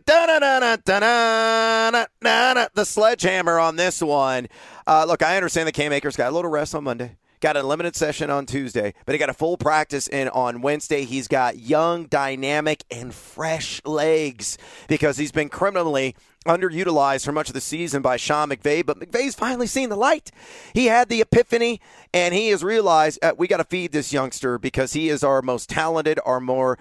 the 2.75 2.85
sledgehammer 2.85 3.59
on 3.59 3.77
this 3.77 4.03
one. 4.03 4.49
Uh, 4.87 5.05
look, 5.07 5.23
I 5.23 5.37
understand 5.37 5.69
the 5.69 5.73
Cam 5.73 5.93
Akers 5.93 6.17
got 6.17 6.31
a 6.31 6.35
little 6.35 6.51
rest 6.51 6.75
on 6.75 6.85
Monday 6.85 7.17
got 7.47 7.57
a 7.57 7.63
limited 7.63 7.95
session 7.95 8.29
on 8.29 8.45
Tuesday, 8.45 8.93
but 9.05 9.15
he 9.15 9.21
got 9.21 9.29
a 9.29 9.33
full 9.33 9.57
practice 9.57 10.09
in 10.09 10.29
on 10.31 10.63
Wednesday. 10.63 11.05
He's 11.05 11.29
got 11.29 11.57
young, 11.57 12.07
dynamic, 12.07 12.83
and 12.91 13.15
fresh 13.15 13.81
legs 13.85 14.59
because 14.89 15.17
he's 15.17 15.31
been 15.31 15.49
criminally 15.49 16.17
underutilized 16.45 17.25
for 17.25 17.31
much 17.31 17.47
of 17.49 17.55
the 17.55 17.61
season 17.61 18.03
by 18.03 18.17
Sean 18.17 18.49
McVay, 18.49 18.85
but 18.85 18.99
McVay's 18.99 19.37
finally 19.37 19.69
seen 19.69 19.91
the 19.91 19.97
light. 19.97 20.33
He 20.75 20.87
had 20.87 21.09
the 21.09 21.21
epiphany, 21.21 21.81
and 22.13 22.35
he 22.35 22.49
has 22.49 22.65
realized 22.65 23.21
uh, 23.23 23.35
we 23.39 23.47
got 23.47 23.59
to 23.59 23.65
feed 23.65 23.93
this 23.93 24.13
youngster 24.13 24.59
because 24.59 24.95
he 24.95 25.09
is 25.09 25.23
our 25.23 25.41
most 25.41 25.71
talented, 25.71 26.19
our 26.27 26.41
more 26.41 26.81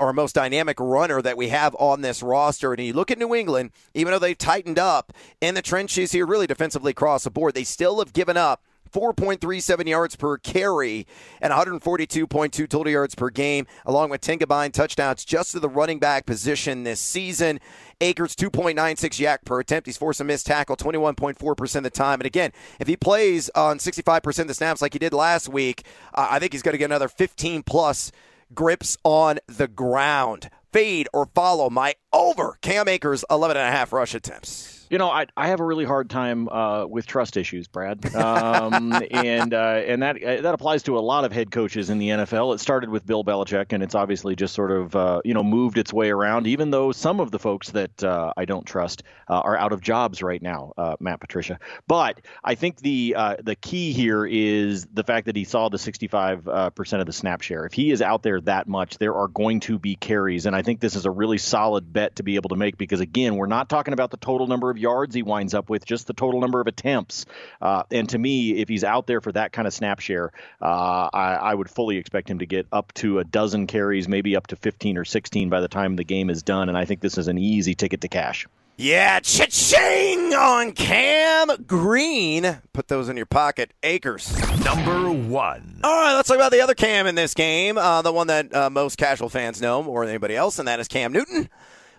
our 0.00 0.12
most 0.12 0.34
dynamic 0.36 0.78
runner 0.78 1.20
that 1.20 1.36
we 1.36 1.48
have 1.48 1.74
on 1.80 2.00
this 2.00 2.22
roster. 2.22 2.72
And 2.72 2.82
you 2.82 2.92
look 2.92 3.10
at 3.10 3.18
New 3.18 3.34
England, 3.34 3.72
even 3.92 4.12
though 4.12 4.18
they've 4.20 4.38
tightened 4.38 4.78
up 4.78 5.12
in 5.40 5.54
the 5.54 5.60
trenches 5.60 6.12
here, 6.12 6.24
really 6.24 6.46
defensively 6.46 6.92
across 6.92 7.24
the 7.24 7.30
board, 7.30 7.54
they 7.54 7.64
still 7.64 7.98
have 7.98 8.14
given 8.14 8.36
up 8.36 8.62
4.37 8.96 9.86
yards 9.86 10.16
per 10.16 10.38
carry 10.38 11.06
and 11.42 11.52
142.2 11.52 12.66
total 12.66 12.90
yards 12.90 13.14
per 13.14 13.28
game, 13.28 13.66
along 13.84 14.08
with 14.08 14.22
10 14.22 14.38
combined 14.38 14.72
touchdowns 14.72 15.22
just 15.22 15.52
to 15.52 15.60
the 15.60 15.68
running 15.68 15.98
back 15.98 16.24
position 16.24 16.84
this 16.84 16.98
season. 16.98 17.60
Akers 18.00 18.34
2.96 18.34 19.20
YAC 19.20 19.44
per 19.44 19.60
attempt. 19.60 19.84
He's 19.84 19.98
forced 19.98 20.22
a 20.22 20.24
missed 20.24 20.46
tackle 20.46 20.76
21.4% 20.76 21.76
of 21.76 21.82
the 21.82 21.90
time. 21.90 22.20
And 22.20 22.26
again, 22.26 22.52
if 22.80 22.88
he 22.88 22.96
plays 22.96 23.50
on 23.50 23.76
65% 23.78 24.38
of 24.38 24.48
the 24.48 24.54
snaps 24.54 24.80
like 24.80 24.94
he 24.94 24.98
did 24.98 25.12
last 25.12 25.46
week, 25.46 25.84
uh, 26.14 26.28
I 26.30 26.38
think 26.38 26.52
he's 26.52 26.62
going 26.62 26.72
to 26.72 26.78
get 26.78 26.86
another 26.86 27.08
15 27.08 27.64
plus 27.64 28.12
grips 28.54 28.96
on 29.04 29.40
the 29.46 29.68
ground. 29.68 30.48
Fade 30.72 31.08
or 31.12 31.26
follow 31.26 31.68
my 31.68 31.96
over 32.14 32.56
Cam 32.62 32.88
Akers 32.88 33.26
11 33.30 33.58
and 33.58 33.68
a 33.68 33.72
half 33.72 33.92
rush 33.92 34.14
attempts. 34.14 34.75
You 34.88 34.98
know, 34.98 35.10
I, 35.10 35.26
I 35.36 35.48
have 35.48 35.58
a 35.58 35.64
really 35.64 35.84
hard 35.84 36.08
time 36.08 36.48
uh, 36.48 36.86
with 36.86 37.06
trust 37.06 37.36
issues, 37.36 37.66
Brad, 37.66 38.14
um, 38.14 38.92
and 39.10 39.52
uh, 39.52 39.82
and 39.84 40.02
that 40.02 40.22
uh, 40.22 40.42
that 40.42 40.54
applies 40.54 40.84
to 40.84 40.96
a 40.96 41.00
lot 41.00 41.24
of 41.24 41.32
head 41.32 41.50
coaches 41.50 41.90
in 41.90 41.98
the 41.98 42.10
NFL. 42.10 42.54
It 42.54 42.60
started 42.60 42.90
with 42.90 43.04
Bill 43.04 43.24
Belichick, 43.24 43.72
and 43.72 43.82
it's 43.82 43.96
obviously 43.96 44.36
just 44.36 44.54
sort 44.54 44.70
of 44.70 44.94
uh, 44.94 45.22
you 45.24 45.34
know 45.34 45.42
moved 45.42 45.78
its 45.78 45.92
way 45.92 46.10
around. 46.10 46.46
Even 46.46 46.70
though 46.70 46.92
some 46.92 47.18
of 47.18 47.32
the 47.32 47.38
folks 47.40 47.70
that 47.70 48.04
uh, 48.04 48.32
I 48.36 48.44
don't 48.44 48.64
trust 48.64 49.02
uh, 49.28 49.40
are 49.40 49.56
out 49.56 49.72
of 49.72 49.80
jobs 49.80 50.22
right 50.22 50.40
now, 50.40 50.72
Matt 51.00 51.20
Patricia. 51.20 51.58
But 51.88 52.20
I 52.44 52.54
think 52.54 52.78
the 52.78 53.16
the 53.42 53.56
key 53.56 53.92
here 53.92 54.24
is 54.24 54.86
the 54.86 55.02
fact 55.02 55.26
that 55.26 55.34
he 55.34 55.44
saw 55.44 55.68
the 55.68 55.78
65 55.78 56.74
percent 56.76 57.00
of 57.00 57.06
the 57.06 57.12
snap 57.12 57.40
share. 57.40 57.66
If 57.66 57.72
he 57.72 57.90
is 57.90 58.02
out 58.02 58.22
there 58.22 58.40
that 58.42 58.68
much, 58.68 58.98
there 58.98 59.16
are 59.16 59.28
going 59.28 59.60
to 59.60 59.80
be 59.80 59.96
carries, 59.96 60.46
and 60.46 60.54
I 60.54 60.62
think 60.62 60.78
this 60.78 60.94
is 60.94 61.06
a 61.06 61.10
really 61.10 61.38
solid 61.38 61.92
bet 61.92 62.16
to 62.16 62.22
be 62.22 62.36
able 62.36 62.50
to 62.50 62.56
make 62.56 62.76
because 62.78 63.00
again, 63.00 63.34
we're 63.34 63.46
not 63.46 63.68
talking 63.68 63.92
about 63.92 64.12
the 64.12 64.16
total 64.16 64.46
number 64.46 64.70
of 64.70 64.75
of 64.76 64.82
yards 64.82 65.14
he 65.14 65.22
winds 65.22 65.54
up 65.54 65.70
with, 65.70 65.84
just 65.84 66.06
the 66.06 66.12
total 66.12 66.40
number 66.40 66.60
of 66.60 66.66
attempts. 66.66 67.26
Uh, 67.60 67.84
and 67.90 68.08
to 68.10 68.18
me, 68.18 68.58
if 68.58 68.68
he's 68.68 68.84
out 68.84 69.06
there 69.06 69.20
for 69.20 69.32
that 69.32 69.52
kind 69.52 69.66
of 69.66 69.74
snap 69.74 70.00
share, 70.00 70.32
uh, 70.60 71.08
I, 71.12 71.34
I, 71.34 71.54
would 71.54 71.70
fully 71.70 71.96
expect 71.96 72.28
him 72.28 72.38
to 72.40 72.46
get 72.46 72.66
up 72.72 72.92
to 72.94 73.18
a 73.18 73.24
dozen 73.24 73.66
carries, 73.66 74.08
maybe 74.08 74.36
up 74.36 74.46
to 74.48 74.56
15 74.56 74.98
or 74.98 75.04
16 75.04 75.48
by 75.48 75.60
the 75.60 75.68
time 75.68 75.96
the 75.96 76.04
game 76.04 76.30
is 76.30 76.42
done. 76.42 76.68
And 76.68 76.76
I 76.76 76.84
think 76.84 77.00
this 77.00 77.18
is 77.18 77.28
an 77.28 77.38
easy 77.38 77.74
ticket 77.74 78.02
to 78.02 78.08
cash. 78.08 78.46
Yeah, 78.78 79.20
cha-ching 79.20 80.34
on 80.34 80.72
Cam 80.72 81.64
Green. 81.66 82.60
Put 82.74 82.88
those 82.88 83.08
in 83.08 83.16
your 83.16 83.24
pocket. 83.24 83.72
Acres. 83.82 84.38
Number 84.62 85.10
one. 85.10 85.80
All 85.82 85.98
right, 85.98 86.14
let's 86.14 86.28
talk 86.28 86.36
about 86.36 86.52
the 86.52 86.60
other 86.60 86.74
Cam 86.74 87.06
in 87.06 87.14
this 87.14 87.32
game. 87.32 87.78
Uh, 87.78 88.02
the 88.02 88.12
one 88.12 88.26
that 88.26 88.54
uh, 88.54 88.68
most 88.68 88.98
casual 88.98 89.30
fans 89.30 89.62
know 89.62 89.82
more 89.82 90.04
than 90.04 90.10
anybody 90.10 90.36
else, 90.36 90.58
and 90.58 90.68
that 90.68 90.78
is 90.78 90.88
Cam 90.88 91.10
Newton. 91.10 91.48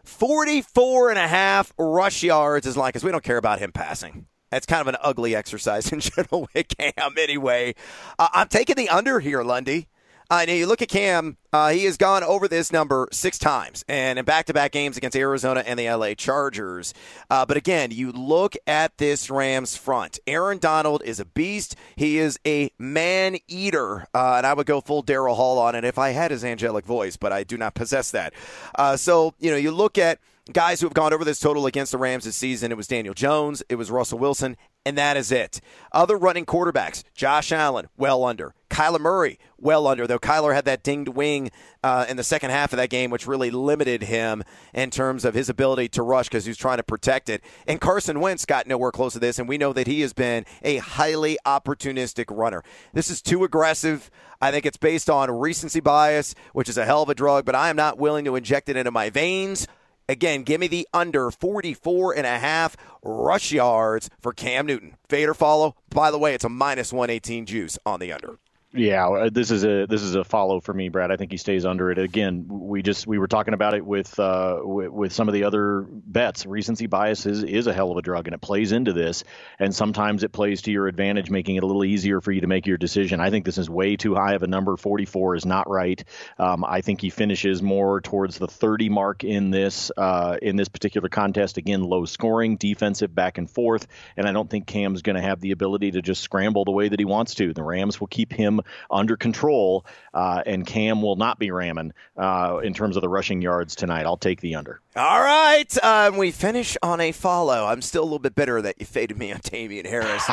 44 0.08 1.10
and 1.10 1.20
a 1.20 1.28
half 1.28 1.74
rush 1.78 2.24
yards 2.24 2.66
is 2.66 2.78
like, 2.78 2.94
because 2.94 3.04
we 3.04 3.12
don't 3.12 3.24
care 3.24 3.38
about 3.38 3.60
him 3.60 3.72
passing. 3.72 4.26
That's 4.50 4.66
kind 4.66 4.82
of 4.82 4.88
an 4.88 4.98
ugly 5.02 5.36
exercise 5.36 5.92
in 5.92 6.00
general 6.00 6.48
with 6.54 6.68
Cam 6.70 7.14
anyway. 7.18 7.76
Uh, 8.18 8.30
I'm 8.34 8.48
taking 8.48 8.76
the 8.76 8.90
under 8.90 9.20
here, 9.20 9.44
Lundy. 9.44 9.88
Uh, 10.30 10.44
now 10.46 10.54
you 10.54 10.68
look 10.68 10.82
at 10.82 10.90
Cam; 10.90 11.38
uh, 11.54 11.70
he 11.70 11.86
has 11.86 11.96
gone 11.96 12.24
over 12.24 12.48
this 12.48 12.72
number 12.72 13.08
six 13.12 13.40
times, 13.40 13.86
and 13.88 14.20
in 14.20 14.26
back-to-back 14.26 14.72
games 14.72 14.98
against 14.98 15.16
Arizona 15.16 15.64
and 15.66 15.80
the 15.80 15.90
LA 15.90 16.14
Chargers. 16.16 16.94
Uh, 17.30 17.46
but 17.46 17.56
again, 17.56 17.92
you 17.92 18.12
look 18.12 18.56
at 18.68 18.98
this 18.98 19.30
Rams 19.30 19.78
front. 19.78 20.20
Aaron 20.28 20.58
Donald 20.58 21.02
is 21.06 21.20
a 21.20 21.26
beast. 21.26 21.76
He 21.96 22.18
is 22.18 22.38
a 22.46 22.72
man 22.78 23.38
eater, 23.48 24.08
uh, 24.14 24.36
and 24.38 24.46
I 24.46 24.54
would 24.54 24.66
go 24.66 24.82
full 24.82 25.04
Daryl 25.04 25.36
Hall 25.36 25.60
on 25.60 25.76
it 25.76 25.86
if 25.86 25.98
I 25.98 26.10
had 26.10 26.32
his 26.32 26.44
angelic 26.44 26.86
voice, 26.86 27.16
but 27.16 27.32
I 27.32 27.44
do 27.44 27.58
not 27.58 27.74
possess 27.74 28.12
that. 28.12 28.34
Uh, 28.76 28.98
so 28.98 29.34
you 29.40 29.50
know, 29.50 29.58
you 29.58 29.72
look 29.72 29.98
at 29.98 30.20
guys 30.52 30.80
who 30.80 30.88
have 30.88 30.94
gone 30.94 31.14
over 31.14 31.26
this 31.26 31.40
total 31.40 31.66
against 31.66 31.92
the 31.92 31.98
Rams 31.98 32.26
this 32.26 32.36
season. 32.36 32.72
It 32.72 32.78
was 32.78 32.88
Daniel 32.88 33.14
Jones, 33.14 33.64
it 33.70 33.76
was 33.76 33.92
Russell 33.92 34.20
Wilson, 34.20 34.58
and 34.88 34.98
that 34.98 35.18
is 35.18 35.34
it. 35.34 35.60
Other 35.92 36.18
running 36.18 36.46
quarterbacks, 36.46 37.04
Josh 37.14 37.52
Allen, 37.52 37.90
well 37.98 38.24
under. 38.24 38.54
Kyler 38.70 39.02
Murray, 39.02 39.38
well 39.58 39.86
under, 39.86 40.08
though 40.08 40.18
Kyler 40.18 40.56
had 40.56 40.64
that 40.64 40.82
dinged 40.82 41.10
wing 41.10 41.52
uh, 41.84 42.06
in 42.08 42.16
the 42.16 42.24
second 42.24 42.52
half 42.52 42.72
of 42.72 42.78
that 42.78 42.90
game, 42.90 43.10
which 43.10 43.28
really 43.28 43.52
limited 43.52 44.04
him 44.04 44.46
in 44.74 44.90
terms 44.90 45.26
of 45.26 45.34
his 45.34 45.50
ability 45.50 45.90
to 45.90 46.04
rush 46.04 46.30
because 46.30 46.46
he 46.46 46.50
was 46.50 46.58
trying 46.58 46.78
to 46.78 46.84
protect 46.84 47.28
it. 47.28 47.44
And 47.68 47.82
Carson 47.82 48.22
Wentz 48.22 48.46
got 48.46 48.66
nowhere 48.66 48.92
close 48.92 49.12
to 49.14 49.20
this, 49.20 49.40
and 49.40 49.50
we 49.50 49.58
know 49.58 49.74
that 49.74 49.88
he 49.88 50.00
has 50.02 50.14
been 50.14 50.46
a 50.64 50.78
highly 50.78 51.38
opportunistic 51.46 52.26
runner. 52.30 52.64
This 52.94 53.10
is 53.10 53.22
too 53.22 53.44
aggressive. 53.44 54.10
I 54.42 54.52
think 54.52 54.66
it's 54.66 54.78
based 54.78 55.10
on 55.10 55.30
recency 55.30 55.82
bias, 55.82 56.34
which 56.54 56.70
is 56.70 56.78
a 56.78 56.86
hell 56.86 57.04
of 57.04 57.10
a 57.10 57.16
drug, 57.16 57.44
but 57.44 57.56
I 57.56 57.70
am 57.70 57.76
not 57.76 57.98
willing 57.98 58.24
to 58.24 58.38
inject 58.38 58.70
it 58.70 58.78
into 58.78 58.92
my 58.92 59.10
veins. 59.10 59.68
Again, 60.10 60.44
give 60.44 60.62
me 60.62 60.68
the 60.68 60.88
under 60.94 61.32
44 61.32 62.16
and 62.16 62.26
a 62.26 62.40
half 62.40 62.78
rush 63.04 63.52
yards 63.52 64.10
for 64.22 64.32
Cam 64.32 64.66
Newton. 64.66 64.96
Fade 65.10 65.28
or 65.28 65.34
follow. 65.34 65.76
By 65.90 66.12
the 66.12 66.18
way, 66.18 66.34
it's 66.34 66.46
a 66.46 66.50
minus 66.50 66.94
118 66.94 67.46
juice 67.46 67.78
on 67.86 68.00
the 68.00 68.14
under. 68.14 68.38
Yeah, 68.78 69.08
uh, 69.08 69.30
this 69.32 69.50
is 69.50 69.66
a 69.66 69.88
this 69.88 70.04
is 70.04 70.14
a 70.14 70.24
follow 70.24 70.60
for 70.60 70.72
me, 70.72 70.90
Brad. 70.90 71.12
I 71.12 71.18
think 71.18 71.32
he 71.32 71.38
stays 71.38 71.66
under 71.66 71.90
it. 71.90 71.98
Again, 71.98 72.46
we 72.48 72.84
just 72.84 73.08
we 73.08 73.18
were 73.18 73.28
talking 73.28 73.56
about 73.56 73.74
it 73.74 73.84
with 73.84 74.20
uh, 74.20 74.60
with, 74.62 74.90
with, 74.90 75.14
some 75.14 75.28
of 75.28 75.34
the 75.34 75.46
other 75.46 75.84
bets. 75.90 76.46
Recency 76.46 76.86
bias 76.86 77.26
is, 77.26 77.44
is 77.44 77.66
a 77.66 77.74
hell 77.74 77.90
of 77.90 77.98
a 77.98 78.04
drug, 78.04 78.28
and 78.28 78.36
it 78.36 78.42
plays 78.42 78.72
into 78.72 78.94
this. 78.94 79.24
And 79.58 79.74
sometimes 79.74 80.24
it 80.24 80.32
plays 80.32 80.62
to 80.64 80.72
your 80.72 80.88
advantage, 80.88 81.32
making 81.32 81.56
it 81.56 81.64
a 81.64 81.66
little 81.66 81.84
easier 81.84 82.22
for 82.22 82.32
you 82.32 82.42
to 82.42 82.48
make 82.48 82.68
your 82.68 82.78
decision. 82.78 83.20
I 83.20 83.32
think 83.32 83.46
this 83.46 83.58
is 83.58 83.68
way 83.68 83.96
too 83.96 84.14
high 84.14 84.34
of 84.34 84.44
a 84.44 84.48
number. 84.48 84.78
44 84.78 85.36
is 85.36 85.46
not 85.46 85.68
right. 85.68 86.04
Um, 86.38 86.64
I 86.64 86.82
think 86.82 87.02
he 87.02 87.10
finishes 87.10 87.64
more 87.64 88.00
towards 88.00 88.38
the 88.38 88.48
30 88.48 88.90
mark 88.90 89.24
in 89.24 89.50
this 89.50 89.92
uh, 89.98 90.38
in 90.40 90.56
this 90.56 90.68
particular 90.68 91.10
contest. 91.10 91.58
Again, 91.58 91.82
low 91.82 92.06
scoring, 92.06 92.58
defensive 92.58 93.14
back 93.16 93.40
and 93.40 93.50
forth, 93.50 93.88
and 94.16 94.28
I 94.28 94.34
don't 94.34 94.50
think 94.50 94.68
Cam's 94.68 95.02
going 95.02 95.16
to 95.16 95.22
have 95.22 95.42
the 95.42 95.52
ability 95.52 95.92
to 95.92 96.04
just 96.04 96.22
scramble 96.22 96.64
the 96.64 96.72
way 96.72 96.90
that 96.90 97.00
he 97.00 97.06
wants 97.06 97.34
to. 97.36 97.54
The 97.54 97.64
Rams 97.64 98.00
will 98.00 98.08
keep 98.08 98.32
him 98.32 98.62
under 98.90 99.18
control, 99.18 99.86
uh, 100.14 100.44
and 100.46 100.66
Cam 100.66 101.02
will 101.02 101.16
not 101.16 101.40
be 101.40 101.52
ramming 101.52 101.94
uh, 102.18 102.60
in 102.64 102.74
terms 102.74 102.96
of 102.96 103.02
the 103.02 103.10
rushing 103.10 103.42
yards 103.42 103.76
tonight. 103.76 104.06
I'll 104.06 104.18
take 104.18 104.42
the 104.42 104.56
under. 104.56 104.82
All 104.96 105.22
right. 105.22 105.84
Um, 105.84 106.18
we 106.18 106.32
finish 106.32 106.76
on 106.82 107.00
a 107.00 107.12
follow. 107.12 107.66
I'm 107.66 107.82
still 107.82 108.04
a 108.04 108.06
little 108.06 108.20
bit 108.20 108.34
bitter 108.34 108.62
that 108.64 108.76
you 108.80 108.86
faded 108.86 109.18
me 109.18 109.32
on 109.32 109.40
Damien 109.44 109.86
Harris. 109.86 110.24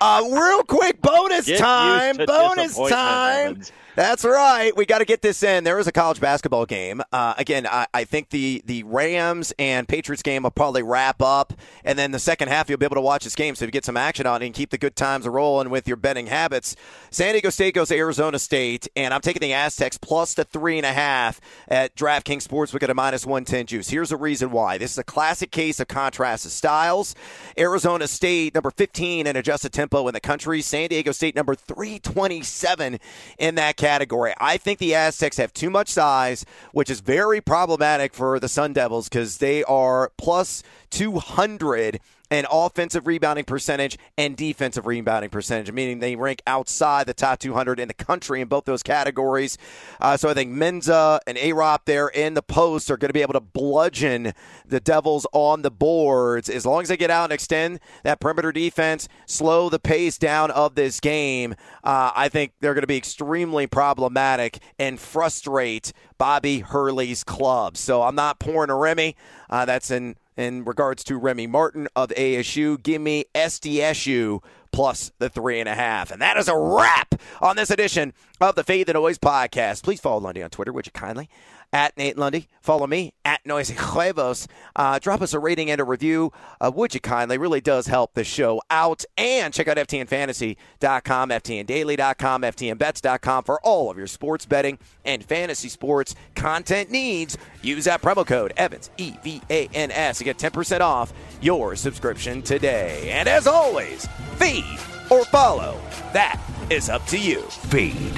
uh, 0.00 0.28
real 0.30 0.62
quick, 0.62 1.02
bonus 1.02 1.46
Get 1.46 1.58
time. 1.58 2.16
Bonus 2.16 2.76
time. 2.76 3.46
Evans. 3.50 3.72
That's 3.96 4.24
right. 4.24 4.74
We 4.74 4.86
got 4.86 5.00
to 5.00 5.04
get 5.04 5.20
this 5.20 5.42
in. 5.42 5.64
There 5.64 5.78
is 5.78 5.86
a 5.86 5.92
college 5.92 6.20
basketball 6.20 6.64
game. 6.64 7.02
Uh, 7.12 7.34
again, 7.36 7.66
I, 7.66 7.86
I, 7.92 8.04
think 8.04 8.30
the, 8.30 8.62
the 8.64 8.82
Rams 8.84 9.52
and 9.58 9.86
Patriots 9.86 10.22
game 10.22 10.44
will 10.44 10.50
probably 10.50 10.82
wrap 10.82 11.20
up, 11.20 11.52
and 11.84 11.98
then 11.98 12.10
the 12.10 12.18
second 12.18 12.48
half 12.48 12.70
you'll 12.70 12.78
be 12.78 12.86
able 12.86 12.96
to 12.96 13.02
watch 13.02 13.24
this 13.24 13.34
game. 13.34 13.54
So 13.54 13.64
if 13.64 13.68
you 13.68 13.72
get 13.72 13.84
some 13.84 13.98
action 13.98 14.24
on 14.24 14.40
it 14.40 14.46
and 14.46 14.54
keep 14.54 14.70
the 14.70 14.78
good 14.78 14.96
times 14.96 15.28
rolling 15.28 15.68
with 15.68 15.86
your 15.86 15.98
betting 15.98 16.28
habits, 16.28 16.76
San 17.10 17.32
Diego 17.32 17.50
State 17.50 17.59
goes 17.60 17.88
to 17.88 17.96
Arizona 17.96 18.38
State, 18.38 18.88
and 18.96 19.12
I'm 19.12 19.20
taking 19.20 19.40
the 19.40 19.52
Aztecs 19.52 19.98
plus 19.98 20.32
the 20.32 20.44
three 20.44 20.78
and 20.78 20.86
a 20.86 20.92
half 20.94 21.42
at 21.68 21.94
DraftKings 21.94 22.48
Sportsbook 22.48 22.82
at 22.82 22.88
a 22.88 22.94
minus 22.94 23.26
110 23.26 23.66
juice. 23.66 23.90
Here's 23.90 24.08
the 24.08 24.16
reason 24.16 24.50
why. 24.50 24.78
This 24.78 24.92
is 24.92 24.98
a 24.98 25.04
classic 25.04 25.50
case 25.50 25.78
of 25.78 25.86
contrast 25.86 26.46
of 26.46 26.52
styles. 26.52 27.14
Arizona 27.58 28.08
State, 28.08 28.54
number 28.54 28.70
15 28.70 29.26
in 29.26 29.36
adjusted 29.36 29.74
tempo 29.74 30.08
in 30.08 30.14
the 30.14 30.20
country. 30.20 30.62
San 30.62 30.88
Diego 30.88 31.12
State, 31.12 31.36
number 31.36 31.54
327 31.54 32.98
in 33.38 33.54
that 33.56 33.76
category. 33.76 34.32
I 34.38 34.56
think 34.56 34.78
the 34.78 34.94
Aztecs 34.94 35.36
have 35.36 35.52
too 35.52 35.68
much 35.68 35.88
size, 35.88 36.46
which 36.72 36.88
is 36.88 37.00
very 37.00 37.42
problematic 37.42 38.14
for 38.14 38.40
the 38.40 38.48
Sun 38.48 38.72
Devils 38.72 39.10
because 39.10 39.36
they 39.36 39.62
are 39.64 40.12
plus 40.16 40.62
200 40.88 42.00
and 42.30 42.46
offensive 42.50 43.06
rebounding 43.06 43.44
percentage 43.44 43.98
and 44.16 44.36
defensive 44.36 44.86
rebounding 44.86 45.30
percentage, 45.30 45.72
meaning 45.72 45.98
they 45.98 46.16
rank 46.16 46.42
outside 46.46 47.06
the 47.06 47.14
top 47.14 47.38
200 47.38 47.80
in 47.80 47.88
the 47.88 47.94
country 47.94 48.40
in 48.40 48.48
both 48.48 48.64
those 48.64 48.82
categories. 48.82 49.58
Uh, 50.00 50.16
so 50.16 50.28
I 50.28 50.34
think 50.34 50.52
Mensah 50.52 51.20
and 51.26 51.36
Arop 51.36 51.80
there 51.86 52.08
in 52.08 52.34
the 52.34 52.42
post 52.42 52.90
are 52.90 52.96
going 52.96 53.08
to 53.08 53.14
be 53.14 53.22
able 53.22 53.32
to 53.32 53.40
bludgeon 53.40 54.32
the 54.66 54.80
Devils 54.80 55.26
on 55.32 55.62
the 55.62 55.70
boards 55.70 56.48
as 56.48 56.64
long 56.64 56.82
as 56.82 56.88
they 56.88 56.96
get 56.96 57.10
out 57.10 57.24
and 57.24 57.32
extend 57.32 57.80
that 58.04 58.20
perimeter 58.20 58.52
defense, 58.52 59.08
slow 59.26 59.68
the 59.68 59.80
pace 59.80 60.18
down 60.18 60.50
of 60.50 60.74
this 60.74 61.00
game. 61.00 61.54
Uh, 61.82 62.12
I 62.14 62.28
think 62.28 62.52
they're 62.60 62.74
going 62.74 62.82
to 62.82 62.86
be 62.86 62.96
extremely 62.96 63.66
problematic 63.66 64.58
and 64.78 65.00
frustrate 65.00 65.92
Bobby 66.18 66.60
Hurley's 66.60 67.24
club. 67.24 67.76
So 67.76 68.02
I'm 68.02 68.14
not 68.14 68.38
pouring 68.38 68.70
a 68.70 68.76
Remy. 68.76 69.16
Uh, 69.48 69.64
that's 69.64 69.90
in 69.90 70.16
in 70.40 70.64
regards 70.64 71.04
to 71.04 71.16
Remy 71.16 71.46
Martin 71.46 71.88
of 71.94 72.10
ASU. 72.10 72.82
Give 72.82 73.02
me 73.02 73.26
SDSU 73.34 74.42
plus 74.72 75.12
the 75.18 75.28
three 75.28 75.60
and 75.60 75.68
a 75.68 75.74
half. 75.74 76.10
And 76.10 76.20
that 76.22 76.36
is 76.36 76.48
a 76.48 76.56
wrap 76.56 77.14
on 77.40 77.56
this 77.56 77.70
edition 77.70 78.12
of 78.40 78.54
the 78.54 78.64
Fade 78.64 78.86
the 78.86 78.94
Noise 78.94 79.18
podcast. 79.18 79.82
Please 79.82 80.00
follow 80.00 80.20
Lundy 80.20 80.42
on 80.42 80.50
Twitter, 80.50 80.72
would 80.72 80.86
you 80.86 80.92
kindly? 80.92 81.28
at 81.72 81.96
Nate 81.96 82.18
Lundy. 82.18 82.48
Follow 82.60 82.86
me 82.86 83.12
at 83.24 83.44
Noisy 83.46 83.74
Huevos. 83.78 84.48
Uh, 84.74 84.98
drop 84.98 85.22
us 85.22 85.34
a 85.34 85.38
rating 85.38 85.70
and 85.70 85.80
a 85.80 85.84
review, 85.84 86.32
uh, 86.60 86.70
would 86.74 86.94
you 86.94 87.00
kindly? 87.00 87.38
Really 87.38 87.60
does 87.60 87.86
help 87.86 88.14
the 88.14 88.24
show 88.24 88.60
out. 88.70 89.04
And 89.16 89.54
check 89.54 89.68
out 89.68 89.76
FTNFantasy.com, 89.76 91.30
FTNDaily.com, 91.30 92.42
FTNBets.com 92.42 93.44
for 93.44 93.60
all 93.62 93.90
of 93.90 93.98
your 93.98 94.06
sports 94.06 94.46
betting 94.46 94.78
and 95.04 95.24
fantasy 95.24 95.68
sports 95.68 96.14
content 96.34 96.90
needs. 96.90 97.38
Use 97.62 97.84
that 97.84 98.02
promo 98.02 98.26
code 98.26 98.52
EVANS, 98.56 98.90
E 98.96 99.14
V 99.22 99.42
A 99.50 99.68
N 99.72 99.90
S, 99.90 100.18
to 100.18 100.24
get 100.24 100.38
10% 100.38 100.80
off 100.80 101.12
your 101.40 101.76
subscription 101.76 102.42
today. 102.42 103.10
And 103.10 103.28
as 103.28 103.46
always, 103.46 104.08
feed 104.60 104.78
or 105.10 105.24
follow. 105.26 105.80
That 106.12 106.40
is 106.70 106.88
up 106.88 107.04
to 107.06 107.18
you. 107.18 107.42
Feed 107.42 108.14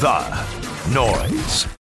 the 0.00 0.92
noise. 0.92 1.75